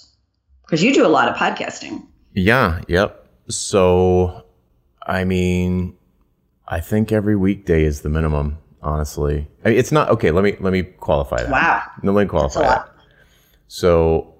[0.65, 2.05] Because you do a lot of podcasting.
[2.33, 3.25] Yeah yep.
[3.47, 4.43] So
[5.07, 5.95] i mean
[6.67, 9.47] i think every weekday is the minimum honestly.
[9.63, 10.31] I mean, it's not okay.
[10.31, 11.49] Let me let me qualify that.
[11.49, 11.83] Wow.
[12.03, 12.89] No, let me qualify that.
[13.67, 14.35] So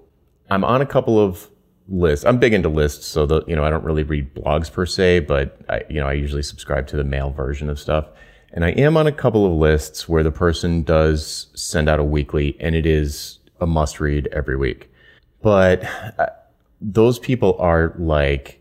[0.50, 1.48] I'm on a couple of
[1.88, 2.24] lists.
[2.24, 5.20] I'm big into lists, so the you know I don't really read blogs per se,
[5.20, 8.06] but I you know I usually subscribe to the mail version of stuff.
[8.52, 12.04] And I am on a couple of lists where the person does send out a
[12.04, 14.90] weekly, and it is a must read every week.
[15.42, 15.82] But
[16.18, 16.26] uh,
[16.80, 18.60] those people are like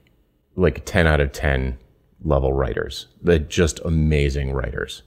[0.55, 1.77] like 10 out of 10
[2.23, 3.07] level writers.
[3.21, 5.03] They're just amazing writers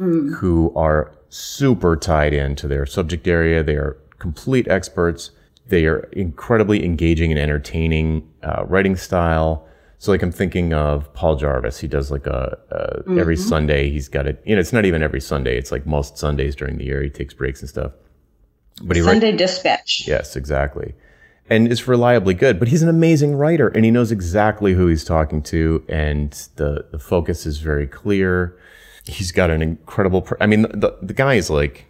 [0.00, 0.34] mm.
[0.34, 3.62] who are super tied into their subject area.
[3.62, 5.30] They are complete experts.
[5.68, 9.66] They are incredibly engaging and entertaining uh, writing style.
[9.98, 11.78] So like I'm thinking of Paul Jarvis.
[11.78, 13.18] He does like a, a mm-hmm.
[13.18, 14.42] every Sunday he's got it.
[14.44, 15.58] You know, it's not even every Sunday.
[15.58, 17.92] It's like most Sundays during the year he takes breaks and stuff.
[18.82, 20.08] But he Sunday Dispatch.
[20.08, 20.94] Yes, exactly.
[21.50, 22.58] And it's reliably good.
[22.58, 26.86] But he's an amazing writer, and he knows exactly who he's talking to, and the
[26.90, 28.56] the focus is very clear
[29.04, 30.26] he's got an incredible.
[30.40, 31.86] I mean, the the guy is like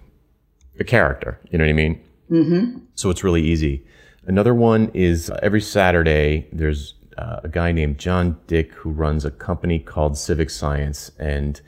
[0.78, 1.38] a character.
[1.50, 2.00] You know what I mean?
[2.30, 2.78] Mm-hmm.
[2.94, 3.84] So it's really easy.
[4.26, 6.48] Another one is uh, every Saturday.
[6.52, 11.60] There's uh, a guy named John Dick who runs a company called Civic Science, and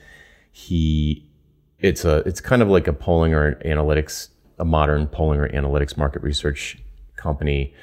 [0.50, 1.26] he
[1.78, 4.28] it's a it's kind of like a polling or analytics,
[4.58, 6.78] a modern polling or analytics market research
[7.16, 7.74] company,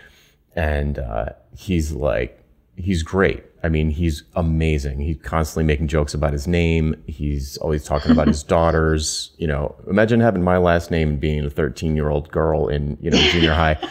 [0.56, 2.44] and uh, he's like
[2.76, 3.44] he's great.
[3.64, 5.00] I mean, he's amazing.
[5.00, 7.02] He's constantly making jokes about his name.
[7.08, 9.32] He's always talking about his daughters.
[9.38, 12.98] You know, imagine having my last name and being a 13 year old girl in,
[13.02, 13.78] you know, junior high.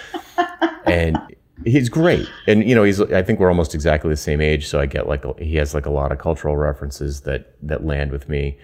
[0.87, 1.19] And
[1.67, 2.27] he's great.
[2.47, 4.67] And, you know, he's, I think we're almost exactly the same age.
[4.67, 8.11] So I get like, he has like a lot of cultural references that, that land
[8.11, 8.57] with me.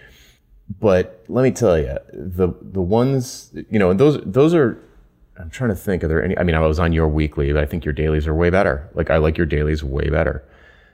[0.80, 4.82] But let me tell you, the, the ones, you know, those, those are,
[5.38, 6.04] I'm trying to think.
[6.04, 6.36] Are there any?
[6.38, 8.88] I mean, I was on your weekly, but I think your dailies are way better.
[8.94, 10.44] Like I like your dailies way better.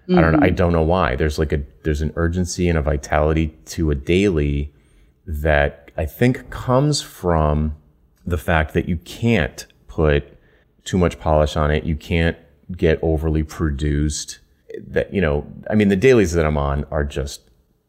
[0.09, 0.19] Mm-hmm.
[0.19, 0.43] I don't.
[0.45, 1.17] I don't know why.
[1.17, 4.73] There's like a there's an urgency and a vitality to a daily
[5.27, 7.77] that I think comes from
[8.27, 10.37] the fact that you can't put
[10.85, 11.85] too much polish on it.
[11.85, 12.37] You can't
[12.77, 14.39] get overly produced.
[14.89, 17.43] That you know, I mean, the dailies that I'm on are just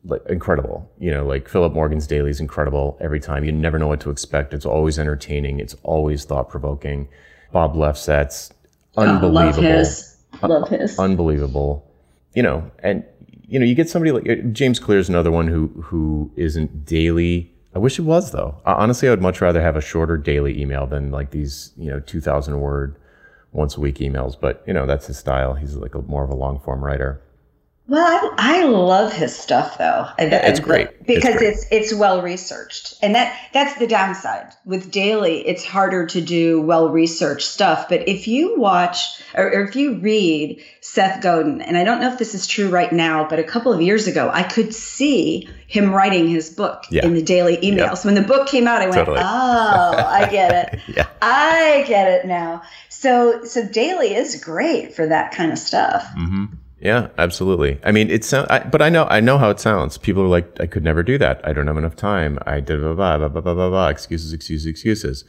[0.05, 0.91] like incredible.
[0.99, 3.43] You know, like Philip Morgan's daily is incredible every time.
[3.43, 4.53] You never know what to expect.
[4.53, 5.59] It's always entertaining.
[5.59, 7.07] It's always thought provoking.
[7.51, 8.51] Bob Lefsetz,
[8.97, 9.27] unbelievable.
[9.27, 10.17] Oh, love his.
[10.41, 10.99] Love his.
[10.99, 11.90] unbelievable.
[12.33, 13.03] You know, and
[13.47, 17.53] you know, you get somebody like James Clear is another one who who isn't daily.
[17.75, 18.55] I wish it was though.
[18.65, 21.99] Honestly, I would much rather have a shorter daily email than like these, you know,
[21.99, 22.97] 2000 word
[23.51, 25.53] once a week emails, but you know, that's his style.
[25.53, 27.21] He's like a, more of a long form writer.
[27.87, 30.07] Well, I, I love his stuff though.
[30.17, 31.53] Yeah, it's great because it's great.
[31.53, 35.45] it's, it's well researched, and that that's the downside with daily.
[35.45, 37.89] It's harder to do well researched stuff.
[37.89, 42.11] But if you watch or, or, if you read Seth Godin, and I don't know
[42.11, 45.49] if this is true right now, but a couple of years ago, I could see
[45.67, 47.05] him writing his book yeah.
[47.05, 47.77] in the daily emails.
[47.77, 47.97] Yep.
[47.97, 49.19] So when the book came out, I went, totally.
[49.19, 50.79] "Oh, I get it.
[50.95, 51.07] yeah.
[51.21, 56.05] I get it now." So so daily is great for that kind of stuff.
[56.15, 56.45] Mm-hmm.
[56.81, 57.79] Yeah, absolutely.
[57.83, 59.99] I mean, it sounds, but I know, I know how it sounds.
[59.99, 61.39] People are like, I could never do that.
[61.47, 62.39] I don't have enough time.
[62.47, 65.23] I did blah, blah, blah, blah, blah, blah, blah, excuses, excuses, excuses.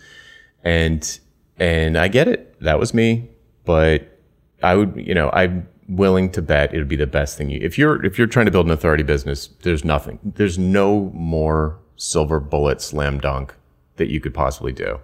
[0.64, 1.20] And,
[1.58, 2.58] and I get it.
[2.60, 3.28] That was me,
[3.66, 4.18] but
[4.62, 7.50] I would, you know, I'm willing to bet it would be the best thing.
[7.50, 11.10] You, if you're, if you're trying to build an authority business, there's nothing, there's no
[11.12, 13.54] more silver bullet slam dunk
[13.96, 15.00] that you could possibly do.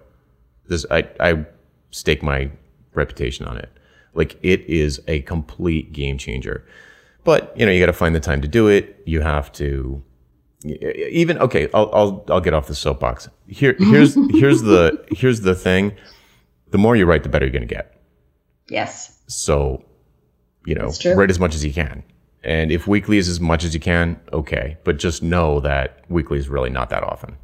[0.67, 1.45] This, I, I
[1.91, 2.49] stake my
[2.95, 3.69] reputation on it.
[4.19, 6.67] Like it is a complete game changer.
[7.23, 9.01] But, you know, you got to find the time to do it.
[9.05, 10.03] You have to
[10.65, 13.29] even okay, I'll I'll I'll get off the soapbox.
[13.47, 15.95] Here here's here's the here's the thing.
[16.71, 17.95] The more you write, the better you're going to get.
[18.69, 19.17] Yes.
[19.27, 19.83] So,
[20.65, 22.03] you know, write as much as you can.
[22.43, 24.77] And if weekly is as much as you can, okay.
[24.83, 27.37] But just know that weekly is really not that often.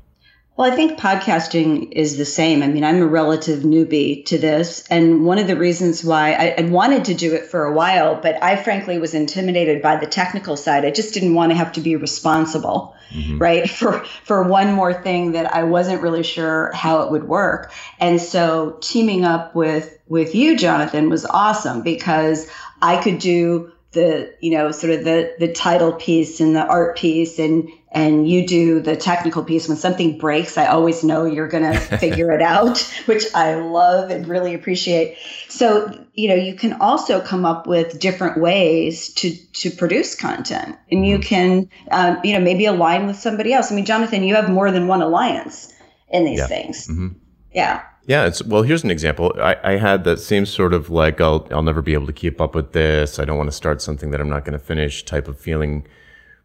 [0.57, 2.63] Well, I think podcasting is the same.
[2.63, 4.87] I mean, I'm a relative newbie to this.
[4.89, 8.21] And one of the reasons why I, I, wanted to do it for a while,
[8.21, 10.85] but I frankly was intimidated by the technical side.
[10.85, 13.37] I just didn't want to have to be responsible, mm-hmm.
[13.37, 13.69] right?
[13.75, 17.73] For, for one more thing that I wasn't really sure how it would work.
[17.99, 22.49] And so teaming up with, with you, Jonathan, was awesome because
[22.81, 26.95] I could do the you know sort of the the title piece and the art
[26.97, 31.47] piece and and you do the technical piece when something breaks i always know you're
[31.47, 36.53] going to figure it out which i love and really appreciate so you know you
[36.53, 41.23] can also come up with different ways to to produce content and you mm-hmm.
[41.23, 44.69] can um, you know maybe align with somebody else i mean jonathan you have more
[44.71, 45.73] than one alliance
[46.09, 46.47] in these yeah.
[46.47, 47.07] things mm-hmm.
[47.55, 48.61] Yeah yeah, it's well.
[48.61, 49.33] Here's an example.
[49.37, 52.39] I, I had that same sort of like I'll I'll never be able to keep
[52.39, 53.17] up with this.
[53.17, 55.87] I don't want to start something that I'm not going to finish type of feeling.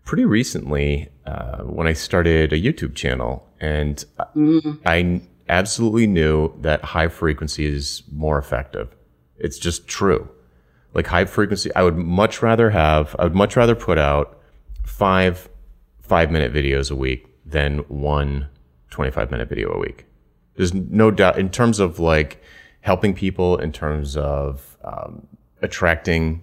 [0.07, 4.03] Pretty recently, uh, when I started a YouTube channel, and
[4.35, 4.79] mm.
[4.87, 5.21] I
[5.51, 8.97] absolutely knew that high frequency is more effective.
[9.37, 10.29] It's just true.
[10.95, 13.15] Like high frequency, I would much rather have.
[13.19, 14.39] I would much rather put out
[14.83, 15.51] five
[16.01, 18.49] five minute videos a week than one
[18.91, 20.07] 25 minute video a week
[20.61, 22.39] there's no doubt in terms of like
[22.83, 25.27] helping people, in terms of um,
[25.63, 26.43] attracting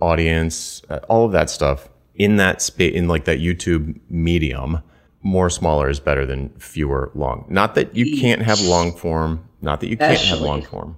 [0.00, 4.82] audience, uh, all of that stuff in that space, in like that YouTube medium.
[5.22, 7.44] More smaller is better than fewer long.
[7.50, 9.44] Not that you can't have long form.
[9.60, 10.96] Not that you can't have long form.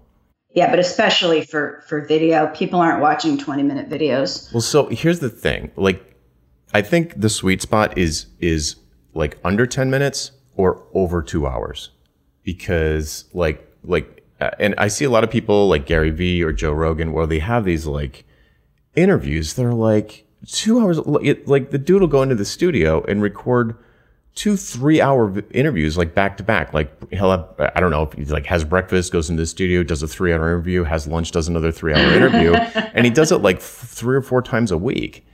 [0.54, 4.52] Yeah, but especially for for video, people aren't watching 20 minute videos.
[4.52, 5.72] Well, so here's the thing.
[5.74, 6.14] Like
[6.72, 8.76] I think the sweet spot is is
[9.14, 11.90] like under 10 minutes or over 2 hours
[12.42, 16.52] because like like uh, and I see a lot of people like Gary Vee or
[16.52, 18.24] Joe Rogan where they have these like
[18.94, 23.22] interviews that are like two hours like the dude will go into the studio and
[23.22, 23.76] record
[24.34, 28.12] two three hour interviews like back to back like he'll have i don't know if
[28.14, 31.30] he like has breakfast goes into the studio does a three hour interview has lunch
[31.30, 32.54] does another three hour interview
[32.94, 35.26] and he does it like three or four times a week.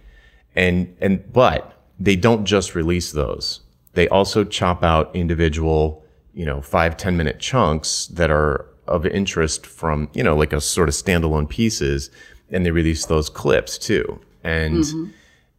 [0.54, 3.60] And and but they don't just release those.
[3.94, 6.04] They also chop out individual
[6.38, 10.60] you know, five ten minute chunks that are of interest from, you know, like a
[10.60, 12.10] sort of standalone pieces.
[12.50, 14.20] And they release those clips too.
[14.44, 15.10] And mm-hmm.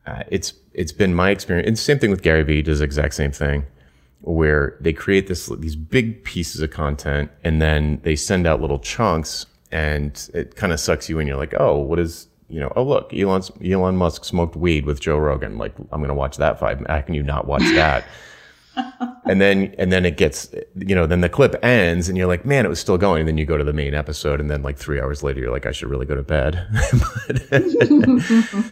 [0.08, 1.68] uh, it's, it's been my experience.
[1.68, 3.66] And same thing with Gary Vee does the exact same thing
[4.22, 8.80] where they create this, these big pieces of content and then they send out little
[8.80, 11.28] chunks and it kind of sucks you in.
[11.28, 15.02] You're like, oh, what is, you know, oh look, Elon's, Elon Musk smoked weed with
[15.02, 15.58] Joe Rogan.
[15.58, 16.84] Like, I'm going to watch that five.
[16.88, 18.06] How can you not watch that?
[19.26, 22.46] and then and then it gets you know then the clip ends and you're like
[22.46, 23.22] man it was still going.
[23.22, 25.52] And then you go to the main episode and then like three hours later you're
[25.52, 26.68] like i should really go to bed.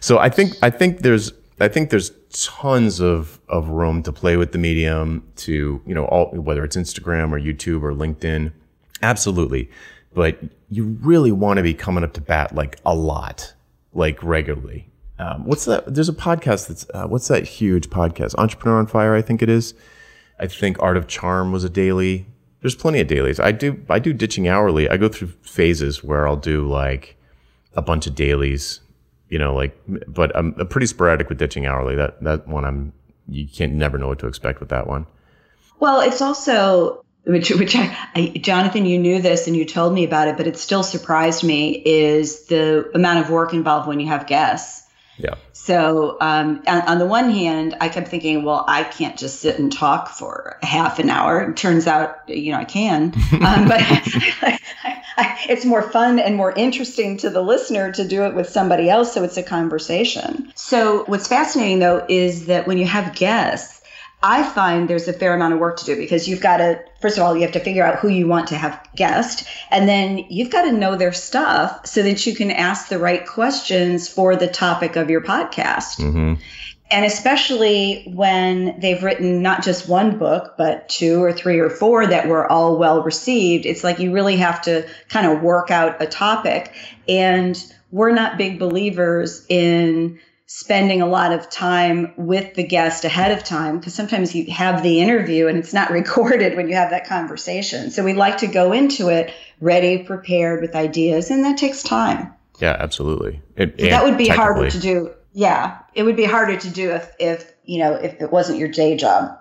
[0.00, 4.36] So i think i think there's i think there's tons of of room to play
[4.36, 8.52] with the medium to you know all whether it's instagram or youtube or linkedin.
[9.02, 9.70] Absolutely.
[10.14, 10.40] But
[10.70, 13.54] you really want to be coming up to bat like a lot
[13.92, 14.88] like regularly.
[15.20, 18.34] Um, what's that there's a podcast that's uh, what's that huge podcast?
[18.38, 19.74] Entrepreneur on fire i think it is
[20.38, 22.26] I think Art of Charm was a daily.
[22.60, 23.40] There's plenty of dailies.
[23.40, 24.88] I do I do ditching hourly.
[24.88, 27.16] I go through phases where I'll do like
[27.74, 28.80] a bunch of dailies,
[29.28, 31.94] you know, like but I'm, pretty sporadic with ditching hourly.
[31.94, 32.92] That that one I'm
[33.28, 35.06] you can't never know what to expect with that one.
[35.80, 40.04] Well, it's also which which I, I, Jonathan, you knew this and you told me
[40.04, 44.06] about it, but it still surprised me is the amount of work involved when you
[44.06, 44.87] have guests.
[45.18, 45.34] Yeah.
[45.52, 49.58] So um, on, on, the one hand, I kept thinking, well, I can't just sit
[49.58, 51.50] and talk for half an hour.
[51.50, 54.60] It turns out, you know, I can, um, but I,
[55.16, 58.88] I, it's more fun and more interesting to the listener to do it with somebody
[58.88, 59.12] else.
[59.12, 60.52] So it's a conversation.
[60.54, 63.77] So what's fascinating though is that when you have guests,
[64.22, 67.18] I find there's a fair amount of work to do because you've got to, first
[67.18, 70.18] of all, you have to figure out who you want to have guest, and then
[70.28, 74.34] you've got to know their stuff so that you can ask the right questions for
[74.34, 76.00] the topic of your podcast.
[76.00, 76.34] Mm-hmm.
[76.90, 82.06] And especially when they've written not just one book, but two or three or four
[82.06, 86.00] that were all well received, it's like you really have to kind of work out
[86.00, 86.72] a topic.
[87.06, 90.18] And we're not big believers in
[90.50, 94.82] spending a lot of time with the guest ahead of time because sometimes you have
[94.82, 97.90] the interview and it's not recorded when you have that conversation.
[97.90, 102.32] So we like to go into it ready, prepared with ideas, and that takes time.
[102.60, 103.42] Yeah, absolutely.
[103.56, 105.12] It, that would be harder to do.
[105.32, 108.68] Yeah, it would be harder to do if if you know, if it wasn't your
[108.68, 109.38] day job.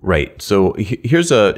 [0.00, 0.40] Right.
[0.40, 1.56] So here's a,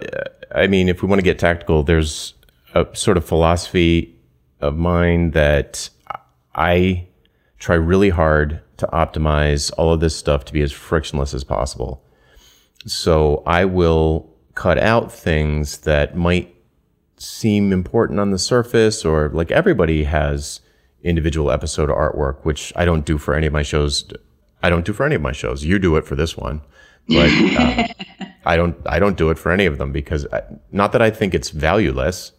[0.55, 2.35] I mean, if we want to get tactical, there's
[2.75, 4.17] a sort of philosophy
[4.61, 5.89] of mine that
[6.55, 7.08] I
[7.59, 12.03] try really hard to optimize all of this stuff to be as frictionless as possible.
[12.87, 16.55] So I will cut out things that might
[17.17, 20.61] seem important on the surface or like everybody has
[21.03, 24.11] individual episode artwork, which I don't do for any of my shows.
[24.63, 25.65] I don't do for any of my shows.
[25.65, 26.61] You do it for this one,
[27.09, 27.85] but um,
[28.45, 28.77] I don't.
[28.87, 30.43] I don't do it for any of them because I,
[30.73, 32.33] not that I think it's valueless,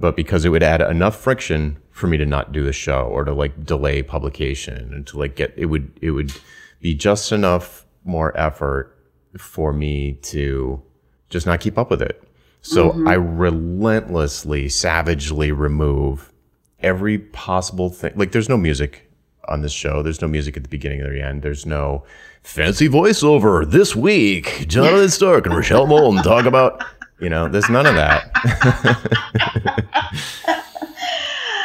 [0.00, 3.24] but because it would add enough friction for me to not do the show or
[3.24, 6.32] to like delay publication and to like get it would it would
[6.80, 8.96] be just enough more effort
[9.36, 10.82] for me to
[11.28, 12.22] just not keep up with it.
[12.62, 13.08] So mm-hmm.
[13.08, 16.32] I relentlessly, savagely remove
[16.80, 18.12] every possible thing.
[18.16, 19.10] Like there's no music
[19.48, 20.02] on this show.
[20.02, 21.42] There's no music at the beginning or the end.
[21.42, 22.04] There's no
[22.42, 24.66] fancy voiceover this week.
[24.68, 26.84] Jonathan Stark and Rochelle Moulton talk about,
[27.20, 28.30] you know, there's none of that.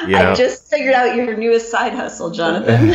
[0.08, 0.32] you know?
[0.32, 2.93] I just figured out your newest side hustle, Jonathan.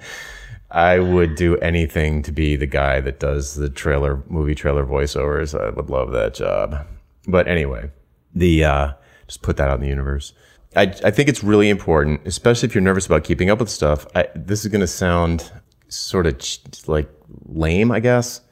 [0.70, 5.58] I would do anything to be the guy that does the trailer movie trailer voiceovers.
[5.58, 6.86] I would love that job.
[7.26, 7.90] But anyway,
[8.34, 8.92] the uh,
[9.26, 10.32] just put that out in the universe.
[10.74, 14.06] I, I think it's really important, especially if you're nervous about keeping up with stuff.
[14.14, 15.50] I, this is going to sound
[15.88, 17.08] sort of ch- like
[17.46, 18.42] lame, I guess,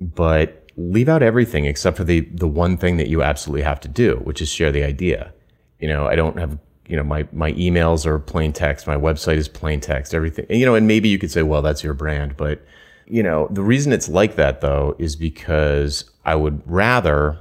[0.00, 3.88] but leave out everything except for the the one thing that you absolutely have to
[3.88, 5.32] do, which is share the idea.
[5.78, 6.58] You know, I don't have
[6.88, 10.46] you know my my emails are plain text, my website is plain text, everything.
[10.48, 12.64] You know, and maybe you could say, well, that's your brand, but
[13.06, 17.40] you know, the reason it's like that though is because I would rather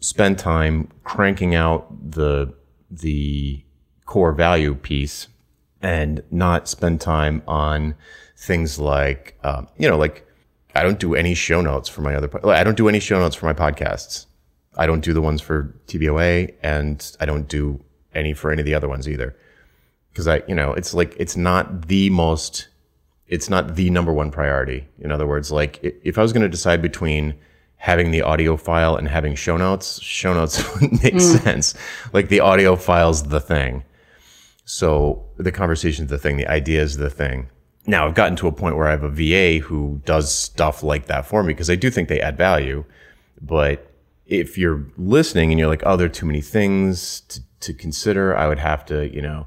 [0.00, 2.54] spend time cranking out the
[2.90, 3.62] the
[4.06, 5.28] core value piece
[5.80, 7.94] and not spend time on
[8.36, 10.26] things like, um, you know, like
[10.74, 13.36] I don't do any show notes for my other, I don't do any show notes
[13.36, 14.26] for my podcasts.
[14.76, 18.66] I don't do the ones for TBOA and I don't do any for any of
[18.66, 19.36] the other ones either.
[20.14, 22.68] Cause I, you know, it's like, it's not the most,
[23.26, 24.86] it's not the number one priority.
[24.98, 27.34] In other words, like if I was going to decide between
[27.76, 31.42] having the audio file and having show notes, show notes would make mm.
[31.42, 31.74] sense.
[32.12, 33.84] Like the audio file's the thing.
[34.64, 37.48] So the conversation's the thing, the idea is the thing.
[37.86, 41.06] Now I've gotten to a point where I have a VA who does stuff like
[41.06, 42.84] that for me because I do think they add value.
[43.40, 43.90] But
[44.26, 48.36] if you're listening and you're like, oh, there are too many things to, to consider,
[48.36, 49.46] I would have to, you know,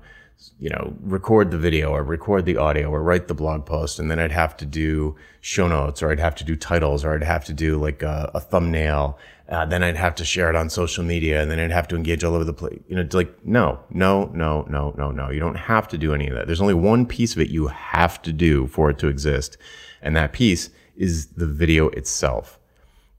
[0.59, 3.99] you know, record the video or record the audio or write the blog post.
[3.99, 7.13] And then I'd have to do show notes or I'd have to do titles or
[7.13, 9.19] I'd have to do like a, a thumbnail.
[9.49, 11.95] Uh, then I'd have to share it on social media and then I'd have to
[11.95, 12.79] engage all over the place.
[12.87, 15.29] You know, like, no, no, no, no, no, no.
[15.29, 16.47] You don't have to do any of that.
[16.47, 19.57] There's only one piece of it you have to do for it to exist.
[20.01, 22.59] And that piece is the video itself.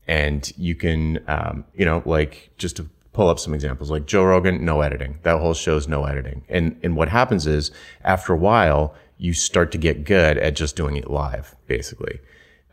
[0.09, 2.81] And you can, um, you know, like just
[3.17, 5.19] pull up some examples like Joe Rogan, no editing.
[5.23, 6.45] That whole show's no editing.
[6.51, 7.71] And, and what happens is
[8.05, 12.21] after a while, you start to get good at just doing it live, basically.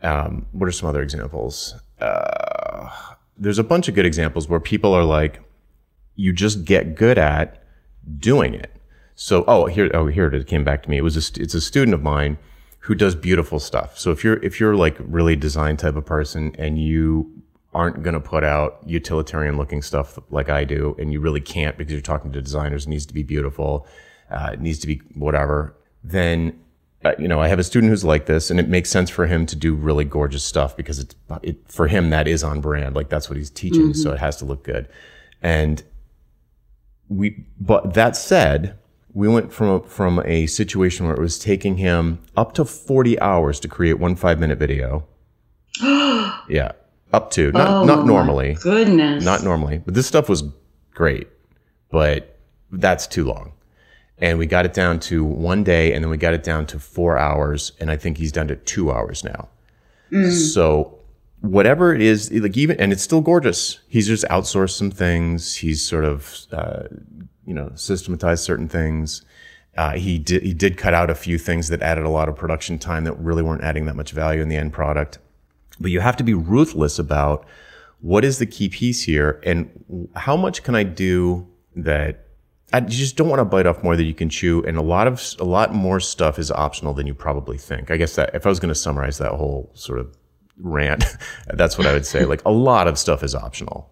[0.02, 1.74] Um, what are some other examples?
[1.98, 2.90] Uh,
[3.38, 5.40] there's a bunch of good examples where people are like,
[6.14, 7.64] you just get good at
[8.18, 8.70] doing it.
[9.14, 10.98] So, oh, here, oh, here it came back to me.
[10.98, 12.36] It was a, it's a student of mine
[12.80, 13.98] who does beautiful stuff.
[13.98, 17.43] So if you're, if you're like really design type of person and you
[17.74, 21.76] aren't going to put out utilitarian looking stuff like I do, and you really can't
[21.76, 22.86] because you're talking to designers.
[22.86, 23.86] It needs to be beautiful.
[24.30, 25.76] Uh, it needs to be whatever.
[26.02, 26.58] Then,
[27.04, 29.26] uh, you know, I have a student who's like this, and it makes sense for
[29.26, 32.94] him to do really gorgeous stuff because it's it, for him that is on brand.
[32.94, 33.92] Like that's what he's teaching, mm-hmm.
[33.92, 34.88] so it has to look good.
[35.42, 35.82] And
[37.08, 38.78] we, but that said,
[39.12, 43.20] we went from a, from a situation where it was taking him up to 40
[43.20, 45.06] hours to create one five minute video.
[46.48, 46.72] yeah
[47.14, 47.52] up to.
[47.52, 48.54] Not oh, not normally.
[48.54, 49.24] goodness.
[49.24, 49.78] Not normally.
[49.78, 50.42] But this stuff was
[50.92, 51.28] great.
[51.90, 52.38] But
[52.70, 53.52] that's too long.
[54.18, 56.78] And we got it down to one day and then we got it down to
[56.78, 59.48] four hours and i think he's done to two hours now.
[60.12, 60.30] Mm.
[60.30, 60.98] so
[61.40, 63.80] whatever it is like even and it's still gorgeous.
[63.88, 65.56] He's just outsourced some things.
[65.56, 66.84] He's sort of uh,
[67.46, 69.22] you know systematized certain things.
[69.76, 72.36] Uh, he did he did cut out a few things that added a lot of
[72.36, 75.18] production time that really weren't adding that much value in the end product
[75.80, 77.46] but you have to be ruthless about
[78.00, 81.46] what is the key piece here and how much can I do
[81.76, 82.24] that
[82.72, 84.64] I just don't want to bite off more than you can chew.
[84.66, 87.92] And a lot of, a lot more stuff is optional than you probably think.
[87.92, 90.12] I guess that if I was going to summarize that whole sort of
[90.58, 91.04] rant,
[91.54, 92.24] that's what I would say.
[92.24, 93.90] Like a lot of stuff is optional.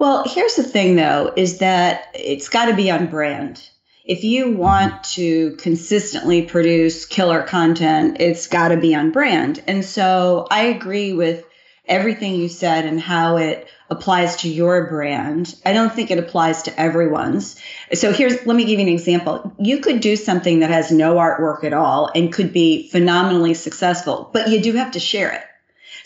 [0.00, 3.70] Well, here's the thing though, is that it's got to be on brand
[4.10, 9.62] if you want to consistently produce killer content, it's got to be on brand.
[9.68, 11.44] And so I agree with
[11.86, 15.54] everything you said and how it applies to your brand.
[15.64, 17.54] I don't think it applies to everyone's.
[17.94, 19.54] So here's let me give you an example.
[19.60, 24.28] You could do something that has no artwork at all and could be phenomenally successful,
[24.32, 25.44] but you do have to share it.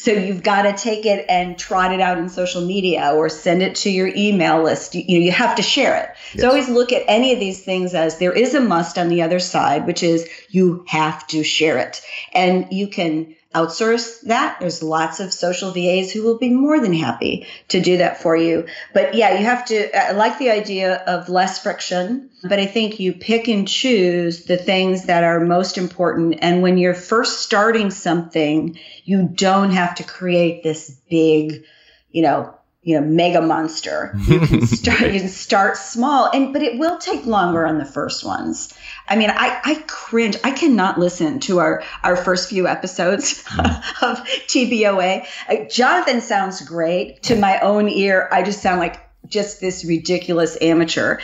[0.04, 3.62] So you've got to take it and trot it out in social media or send
[3.62, 4.94] it to your email list.
[4.94, 6.10] You, you, know, you have to share it.
[6.34, 6.42] Yes.
[6.42, 9.22] So always look at any of these things as there is a must on the
[9.22, 12.02] other side, which is you have to share it.
[12.34, 14.58] And you can outsource that.
[14.60, 18.36] There's lots of social VAs who will be more than happy to do that for
[18.36, 18.66] you.
[18.92, 23.00] But yeah, you have to, I like the idea of less friction, but I think
[23.00, 26.38] you pick and choose the things that are most important.
[26.42, 31.64] And when you're first starting something, you don't have to create this big,
[32.10, 36.30] you know, you know mega monster you can start you can start small.
[36.32, 38.72] And but it will take longer on the first ones.
[39.08, 40.36] I mean i i cringe.
[40.44, 43.42] I cannot listen to our our first few episodes
[44.02, 44.18] of
[44.48, 47.22] tboa uh, jonathan sounds great.
[47.24, 51.18] To my own ear i just sound like just this ridiculous amateur.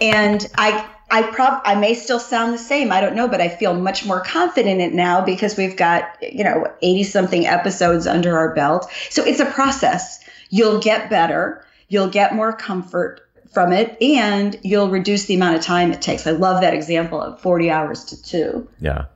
[0.00, 2.90] And i I prob I may still sound the same.
[2.90, 6.02] I don't know, but I feel much more confident in it now because we've got,
[6.20, 8.90] you know, 80 something episodes under our belt.
[9.08, 10.18] So it's a process
[10.50, 13.20] you'll get better, you'll get more comfort
[13.52, 16.26] from it, and you'll reduce the amount of time it takes.
[16.26, 18.68] I love that example of 40 hours to two.
[18.80, 19.06] Yeah.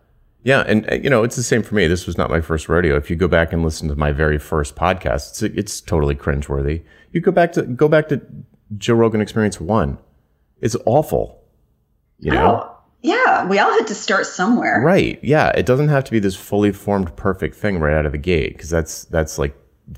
[0.43, 1.87] Yeah, and uh, you know it's the same for me.
[1.87, 2.97] This was not my first rodeo.
[2.97, 6.83] If you go back and listen to my very first podcast, it's, it's totally cringeworthy.
[7.13, 8.23] You go back to go back to
[8.79, 9.99] Joe Rogan Experience One.
[10.63, 11.43] It's awful.
[12.21, 12.63] You know.
[12.63, 14.81] Oh, yeah, we all had to start somewhere.
[14.81, 15.19] Right.
[15.23, 18.19] Yeah, it doesn't have to be this fully formed perfect thing right out of the
[18.19, 19.55] gate because that's that's like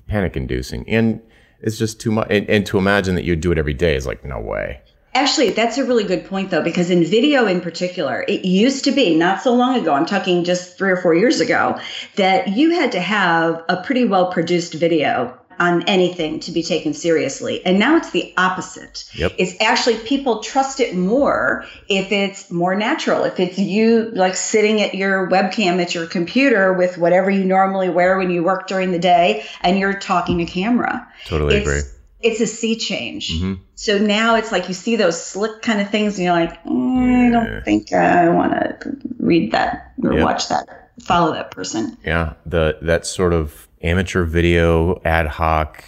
[0.07, 0.89] panic inducing.
[0.89, 1.21] And
[1.61, 2.27] it's just too much.
[2.31, 4.81] And, and to imagine that you'd do it every day is like, no way.
[5.15, 8.93] Actually, that's a really good point, though, because in video in particular, it used to
[8.93, 11.79] be not so long ago, I'm talking just three or four years ago,
[12.17, 16.93] that you had to have a pretty well produced video on anything to be taken
[16.93, 17.65] seriously.
[17.65, 19.09] And now it's the opposite.
[19.15, 19.35] Yep.
[19.39, 23.23] It's actually people trust it more if it's more natural.
[23.25, 27.89] If it's you like sitting at your webcam at your computer with whatever you normally
[27.89, 31.07] wear when you work during the day and you're talking to camera.
[31.27, 31.81] Totally it's, agree.
[32.21, 33.33] It's a sea change.
[33.33, 33.63] Mm-hmm.
[33.77, 37.29] So now it's like you see those slick kind of things and you're like, mm,
[37.29, 40.25] I don't think I want to read that or yep.
[40.25, 41.97] watch that, follow that person.
[42.05, 42.35] Yeah.
[42.47, 45.85] The, that sort of amateur video, ad hoc,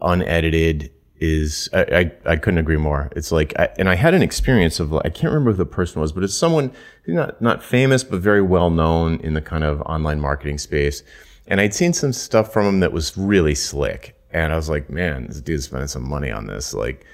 [0.00, 0.90] unedited
[1.22, 3.08] is I, I, I, couldn't agree more.
[3.14, 6.00] It's like, I, and I had an experience of I can't remember who the person
[6.00, 6.72] was, but it's someone
[7.04, 11.04] who's not not famous but very well known in the kind of online marketing space.
[11.46, 14.90] And I'd seen some stuff from him that was really slick, and I was like,
[14.90, 17.04] man, this dude's spending some money on this, like.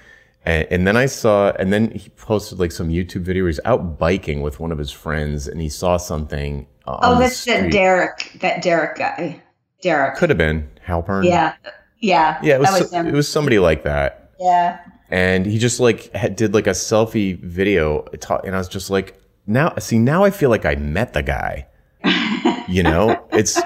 [0.45, 3.61] And, and then I saw, and then he posted like some YouTube video where he's
[3.65, 6.67] out biking with one of his friends, and he saw something.
[6.87, 9.43] oh, that's that Derek, that Derek guy.
[9.83, 10.17] Derek.
[10.17, 11.25] Could have been Halpern.
[11.25, 11.55] Yeah.
[12.01, 12.39] Yeah.
[12.43, 12.57] Yeah.
[12.57, 14.33] It was, was it was somebody like that.
[14.39, 14.81] Yeah.
[15.11, 18.05] And he just like had, did like a selfie video,
[18.45, 21.67] and I was just like, now see, now I feel like I met the guy.
[22.69, 23.59] you know, it's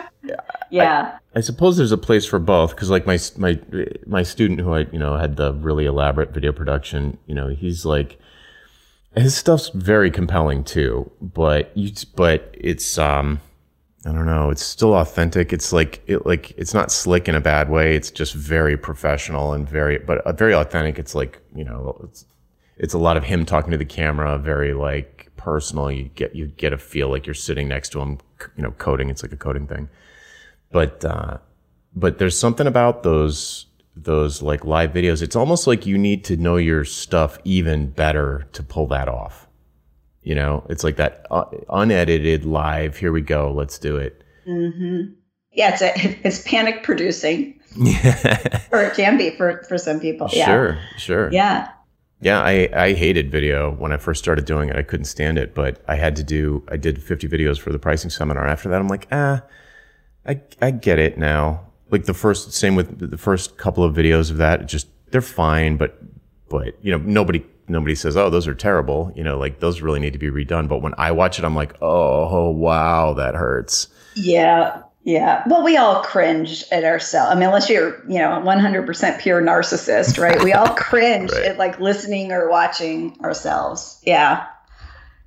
[0.70, 1.18] yeah.
[1.34, 3.60] I, I, suppose there's a place for both because like my my
[4.06, 7.84] my student who I you know had the really elaborate video production, you know, he's
[7.84, 8.18] like
[9.14, 13.40] his stuff's very compelling too, but you but it's um
[14.04, 14.50] I don't know.
[14.50, 15.52] It's still authentic.
[15.52, 17.94] It's like it like it's not slick in a bad way.
[17.94, 20.98] It's just very professional and very but uh, very authentic.
[20.98, 22.26] It's like you know it's
[22.76, 25.90] it's a lot of him talking to the camera, very like personal.
[25.90, 28.18] You get you get a feel like you're sitting next to him,
[28.56, 29.08] you know, coding.
[29.08, 29.88] It's like a coding thing.
[30.72, 31.38] But uh,
[31.94, 35.22] but there's something about those those like live videos.
[35.22, 39.46] It's almost like you need to know your stuff even better to pull that off.
[40.22, 42.96] You know, it's like that uh, unedited live.
[42.96, 43.52] Here we go.
[43.52, 44.22] Let's do it.
[44.46, 45.14] Mm-hmm.
[45.52, 45.92] Yeah, it's a,
[46.26, 47.60] it's panic producing.
[47.76, 50.28] Yeah, or it can be for for some people.
[50.32, 50.46] Yeah.
[50.46, 51.32] Sure, sure.
[51.32, 51.70] Yeah.
[52.22, 54.76] Yeah, I, I hated video when I first started doing it.
[54.76, 57.80] I couldn't stand it, but I had to do, I did 50 videos for the
[57.80, 58.46] pricing seminar.
[58.46, 59.42] After that, I'm like, ah,
[60.24, 61.72] I, I get it now.
[61.90, 65.76] Like the first, same with the first couple of videos of that, just, they're fine,
[65.76, 65.98] but,
[66.48, 70.00] but, you know, nobody nobody says, "Oh, those are terrible." You know, like those really
[70.00, 70.68] need to be redone.
[70.68, 75.42] But when I watch it, I'm like, "Oh, wow, that hurts." Yeah, yeah.
[75.46, 77.32] Well, we all cringe at ourselves.
[77.32, 80.42] I mean, unless you're, you know, 100% pure narcissist, right?
[80.42, 81.44] We all cringe right.
[81.44, 84.00] at like listening or watching ourselves.
[84.04, 84.46] Yeah,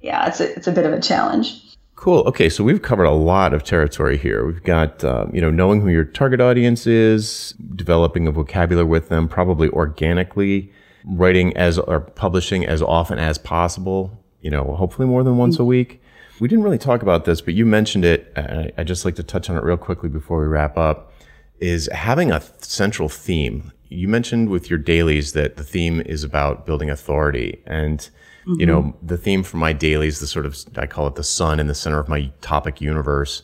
[0.01, 0.27] yeah.
[0.27, 1.61] It's a, it's a bit of a challenge.
[1.95, 2.23] Cool.
[2.27, 4.45] Okay, so we've covered a lot of territory here.
[4.45, 9.09] We've got, um, you know, knowing who your target audience is, developing a vocabulary with
[9.09, 10.71] them, probably organically
[11.05, 14.21] writing as or publishing as often as possible.
[14.41, 16.01] you know, hopefully more than once a week.
[16.39, 18.31] We didn't really talk about this, but you mentioned it.
[18.35, 21.11] And I just like to touch on it real quickly before we wrap up.
[21.59, 23.71] Is having a central theme.
[23.87, 28.59] You mentioned with your dailies that the theme is about building authority, and mm-hmm.
[28.59, 31.61] you know the theme for my dailies, the sort of I call it the sun
[31.61, 33.43] in the center of my topic universe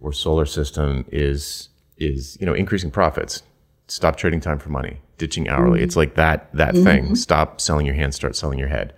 [0.00, 3.44] or solar system is is you know increasing profits.
[3.86, 5.78] Stop trading time for money, ditching hourly.
[5.78, 5.84] Mm-hmm.
[5.84, 6.84] It's like that that mm-hmm.
[6.84, 7.16] thing.
[7.16, 8.94] Stop selling your hand, start selling your head,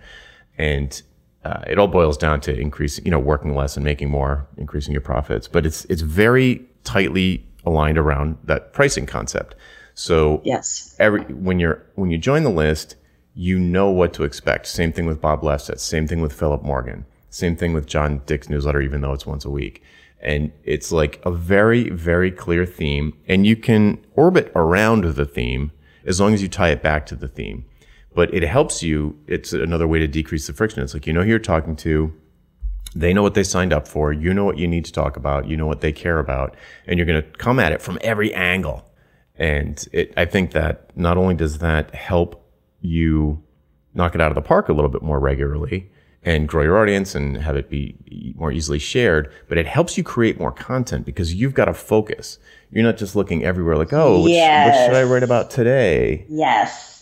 [0.57, 1.01] and
[1.43, 4.91] uh, it all boils down to increasing, you know, working less and making more, increasing
[4.91, 5.47] your profits.
[5.47, 9.55] But it's it's very tightly aligned around that pricing concept.
[9.93, 12.95] So yes, every when you're when you join the list,
[13.35, 14.65] you know what to expect.
[14.67, 15.81] Same thing with Bob Lefsetz.
[15.81, 17.05] Same thing with Philip Morgan.
[17.29, 19.83] Same thing with John Dick's newsletter, even though it's once a week.
[20.21, 23.13] And it's like a very, very clear theme.
[23.27, 25.71] And you can orbit around the theme
[26.05, 27.65] as long as you tie it back to the theme
[28.15, 29.19] but it helps you.
[29.27, 30.81] It's another way to decrease the friction.
[30.81, 32.13] It's like you know who you're talking to.
[32.95, 34.13] They know what they signed up for.
[34.13, 35.49] You know what you need to talk about.
[35.49, 36.55] You know what they care about,
[36.87, 38.89] and you're going to come at it from every angle.
[39.35, 42.49] And it, I think that not only does that help
[42.79, 43.43] you
[43.93, 45.91] knock it out of the park a little bit more regularly
[46.25, 47.95] and grow your audience and have it be
[48.35, 52.39] more easily shared, but it helps you create more content because you've got a focus.
[52.71, 54.75] You're not just looking everywhere like, oh, yes.
[54.75, 56.25] what should I write about today?
[56.27, 56.95] Yes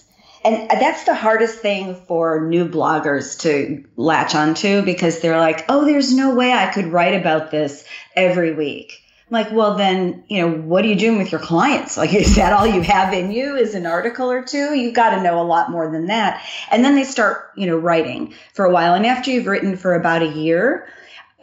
[0.45, 5.85] and that's the hardest thing for new bloggers to latch onto because they're like, oh,
[5.85, 9.02] there's no way I could write about this every week.
[9.33, 11.97] Like, well, then, you know, what are you doing with your clients?
[11.97, 14.73] Like, is that all you have in you is an article or two?
[14.73, 16.41] You've got to know a lot more than that.
[16.71, 18.93] And then they start, you know, writing for a while.
[18.93, 20.87] And after you've written for about a year,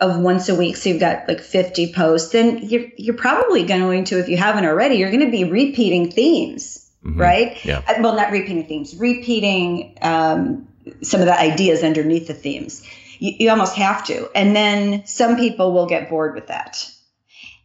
[0.01, 4.05] of once a week, so you've got like 50 posts, then you're, you're probably going
[4.05, 7.21] to, if you haven't already, you're going to be repeating themes mm-hmm.
[7.21, 7.65] right?
[7.65, 7.83] Yeah.
[7.87, 10.69] Uh, well, not repeating themes, repeating um,
[11.03, 12.87] some of the ideas underneath the themes.
[13.19, 14.31] You, you almost have to.
[14.35, 16.91] And then some people will get bored with that.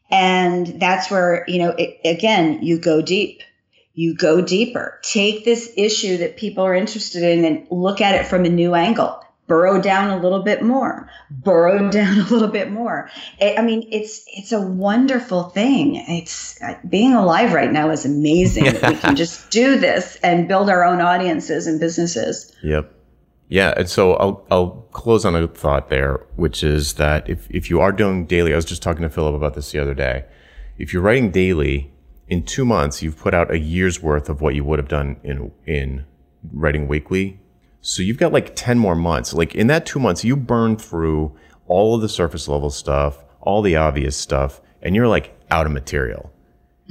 [0.10, 3.42] And that's where, you know, it, again, you go deep.
[3.94, 5.00] You go deeper.
[5.04, 8.76] Take this issue that people are interested in and look at it from a new
[8.76, 9.22] angle.
[9.48, 11.10] Burrow down a little bit more.
[11.30, 13.10] Burrow down a little bit more.
[13.40, 15.96] I mean it's it's a wonderful thing.
[15.96, 20.70] It's uh, being alive right now is amazing we can just do this and build
[20.70, 22.52] our own audiences and businesses.
[22.64, 22.92] Yep
[23.48, 27.70] yeah and so i'll i'll close on a thought there which is that if if
[27.70, 30.26] you are doing daily i was just talking to philip about this the other day
[30.78, 31.92] if you're writing daily
[32.28, 35.18] in two months you've put out a year's worth of what you would have done
[35.24, 36.06] in in
[36.54, 37.40] writing weekly
[37.86, 39.32] so you've got like 10 more months.
[39.32, 41.38] Like in that two months, you burn through
[41.68, 45.72] all of the surface level stuff, all the obvious stuff, and you're like out of
[45.72, 46.34] material.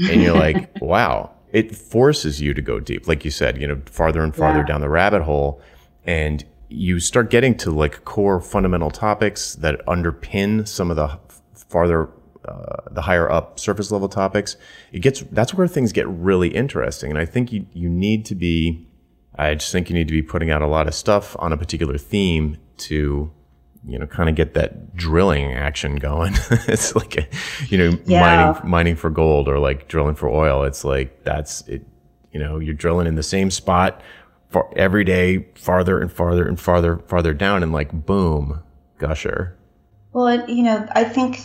[0.08, 3.08] And you're like, wow, it forces you to go deep.
[3.08, 4.66] Like you said, you know, farther and farther yeah.
[4.66, 5.60] down the rabbit hole.
[6.06, 11.18] And you start getting to like core fundamental topics that underpin some of the
[11.54, 12.10] farther
[12.46, 14.56] uh, the higher up surface level topics,
[14.92, 17.10] it gets that's where things get really interesting.
[17.10, 18.86] And I think you you need to be
[19.36, 21.56] I just think you need to be putting out a lot of stuff on a
[21.56, 23.32] particular theme to,
[23.84, 26.34] you know, kind of get that drilling action going.
[26.68, 27.26] it's like, a,
[27.68, 28.20] you know, yeah.
[28.20, 30.62] mining, mining for gold or like drilling for oil.
[30.62, 31.84] It's like, that's it,
[32.32, 34.00] you know, you're drilling in the same spot
[34.54, 38.62] for every day, farther and farther and farther, farther down and like, boom,
[38.98, 39.56] gusher.
[40.12, 41.40] Well, it, you know, I think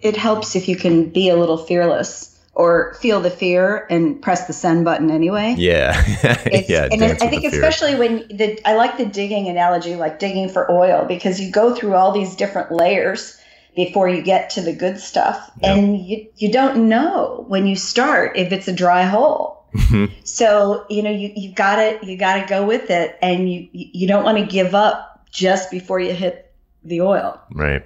[0.00, 4.46] it helps if you can be a little fearless or feel the fear and press
[4.46, 5.56] the send button anyway.
[5.58, 6.00] Yeah.
[6.68, 6.86] yeah.
[6.92, 11.06] And I think especially when the, I like the digging analogy, like digging for oil,
[11.08, 13.36] because you go through all these different layers
[13.74, 15.50] before you get to the good stuff.
[15.60, 15.76] Yep.
[15.76, 19.53] And you, you don't know when you start if it's a dry hole.
[19.74, 20.14] Mm-hmm.
[20.24, 24.24] so, you know, you, you gotta, you gotta go with it and you, you don't
[24.24, 26.52] want to give up just before you hit
[26.84, 27.40] the oil.
[27.50, 27.84] Right.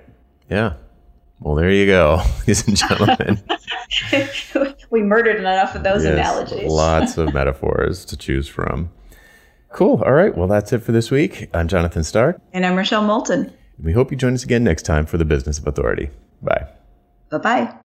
[0.51, 0.75] Yeah.
[1.41, 3.43] Well, there you go, ladies and gentlemen.
[4.91, 6.71] we murdered enough of those yes, analogies.
[6.71, 8.91] lots of metaphors to choose from.
[9.71, 10.03] Cool.
[10.05, 10.37] All right.
[10.37, 11.49] Well, that's it for this week.
[11.55, 12.41] I'm Jonathan Stark.
[12.53, 13.53] And I'm Rochelle Moulton.
[13.83, 16.11] We hope you join us again next time for the Business of Authority.
[16.43, 16.67] Bye.
[17.31, 17.75] Bye bye.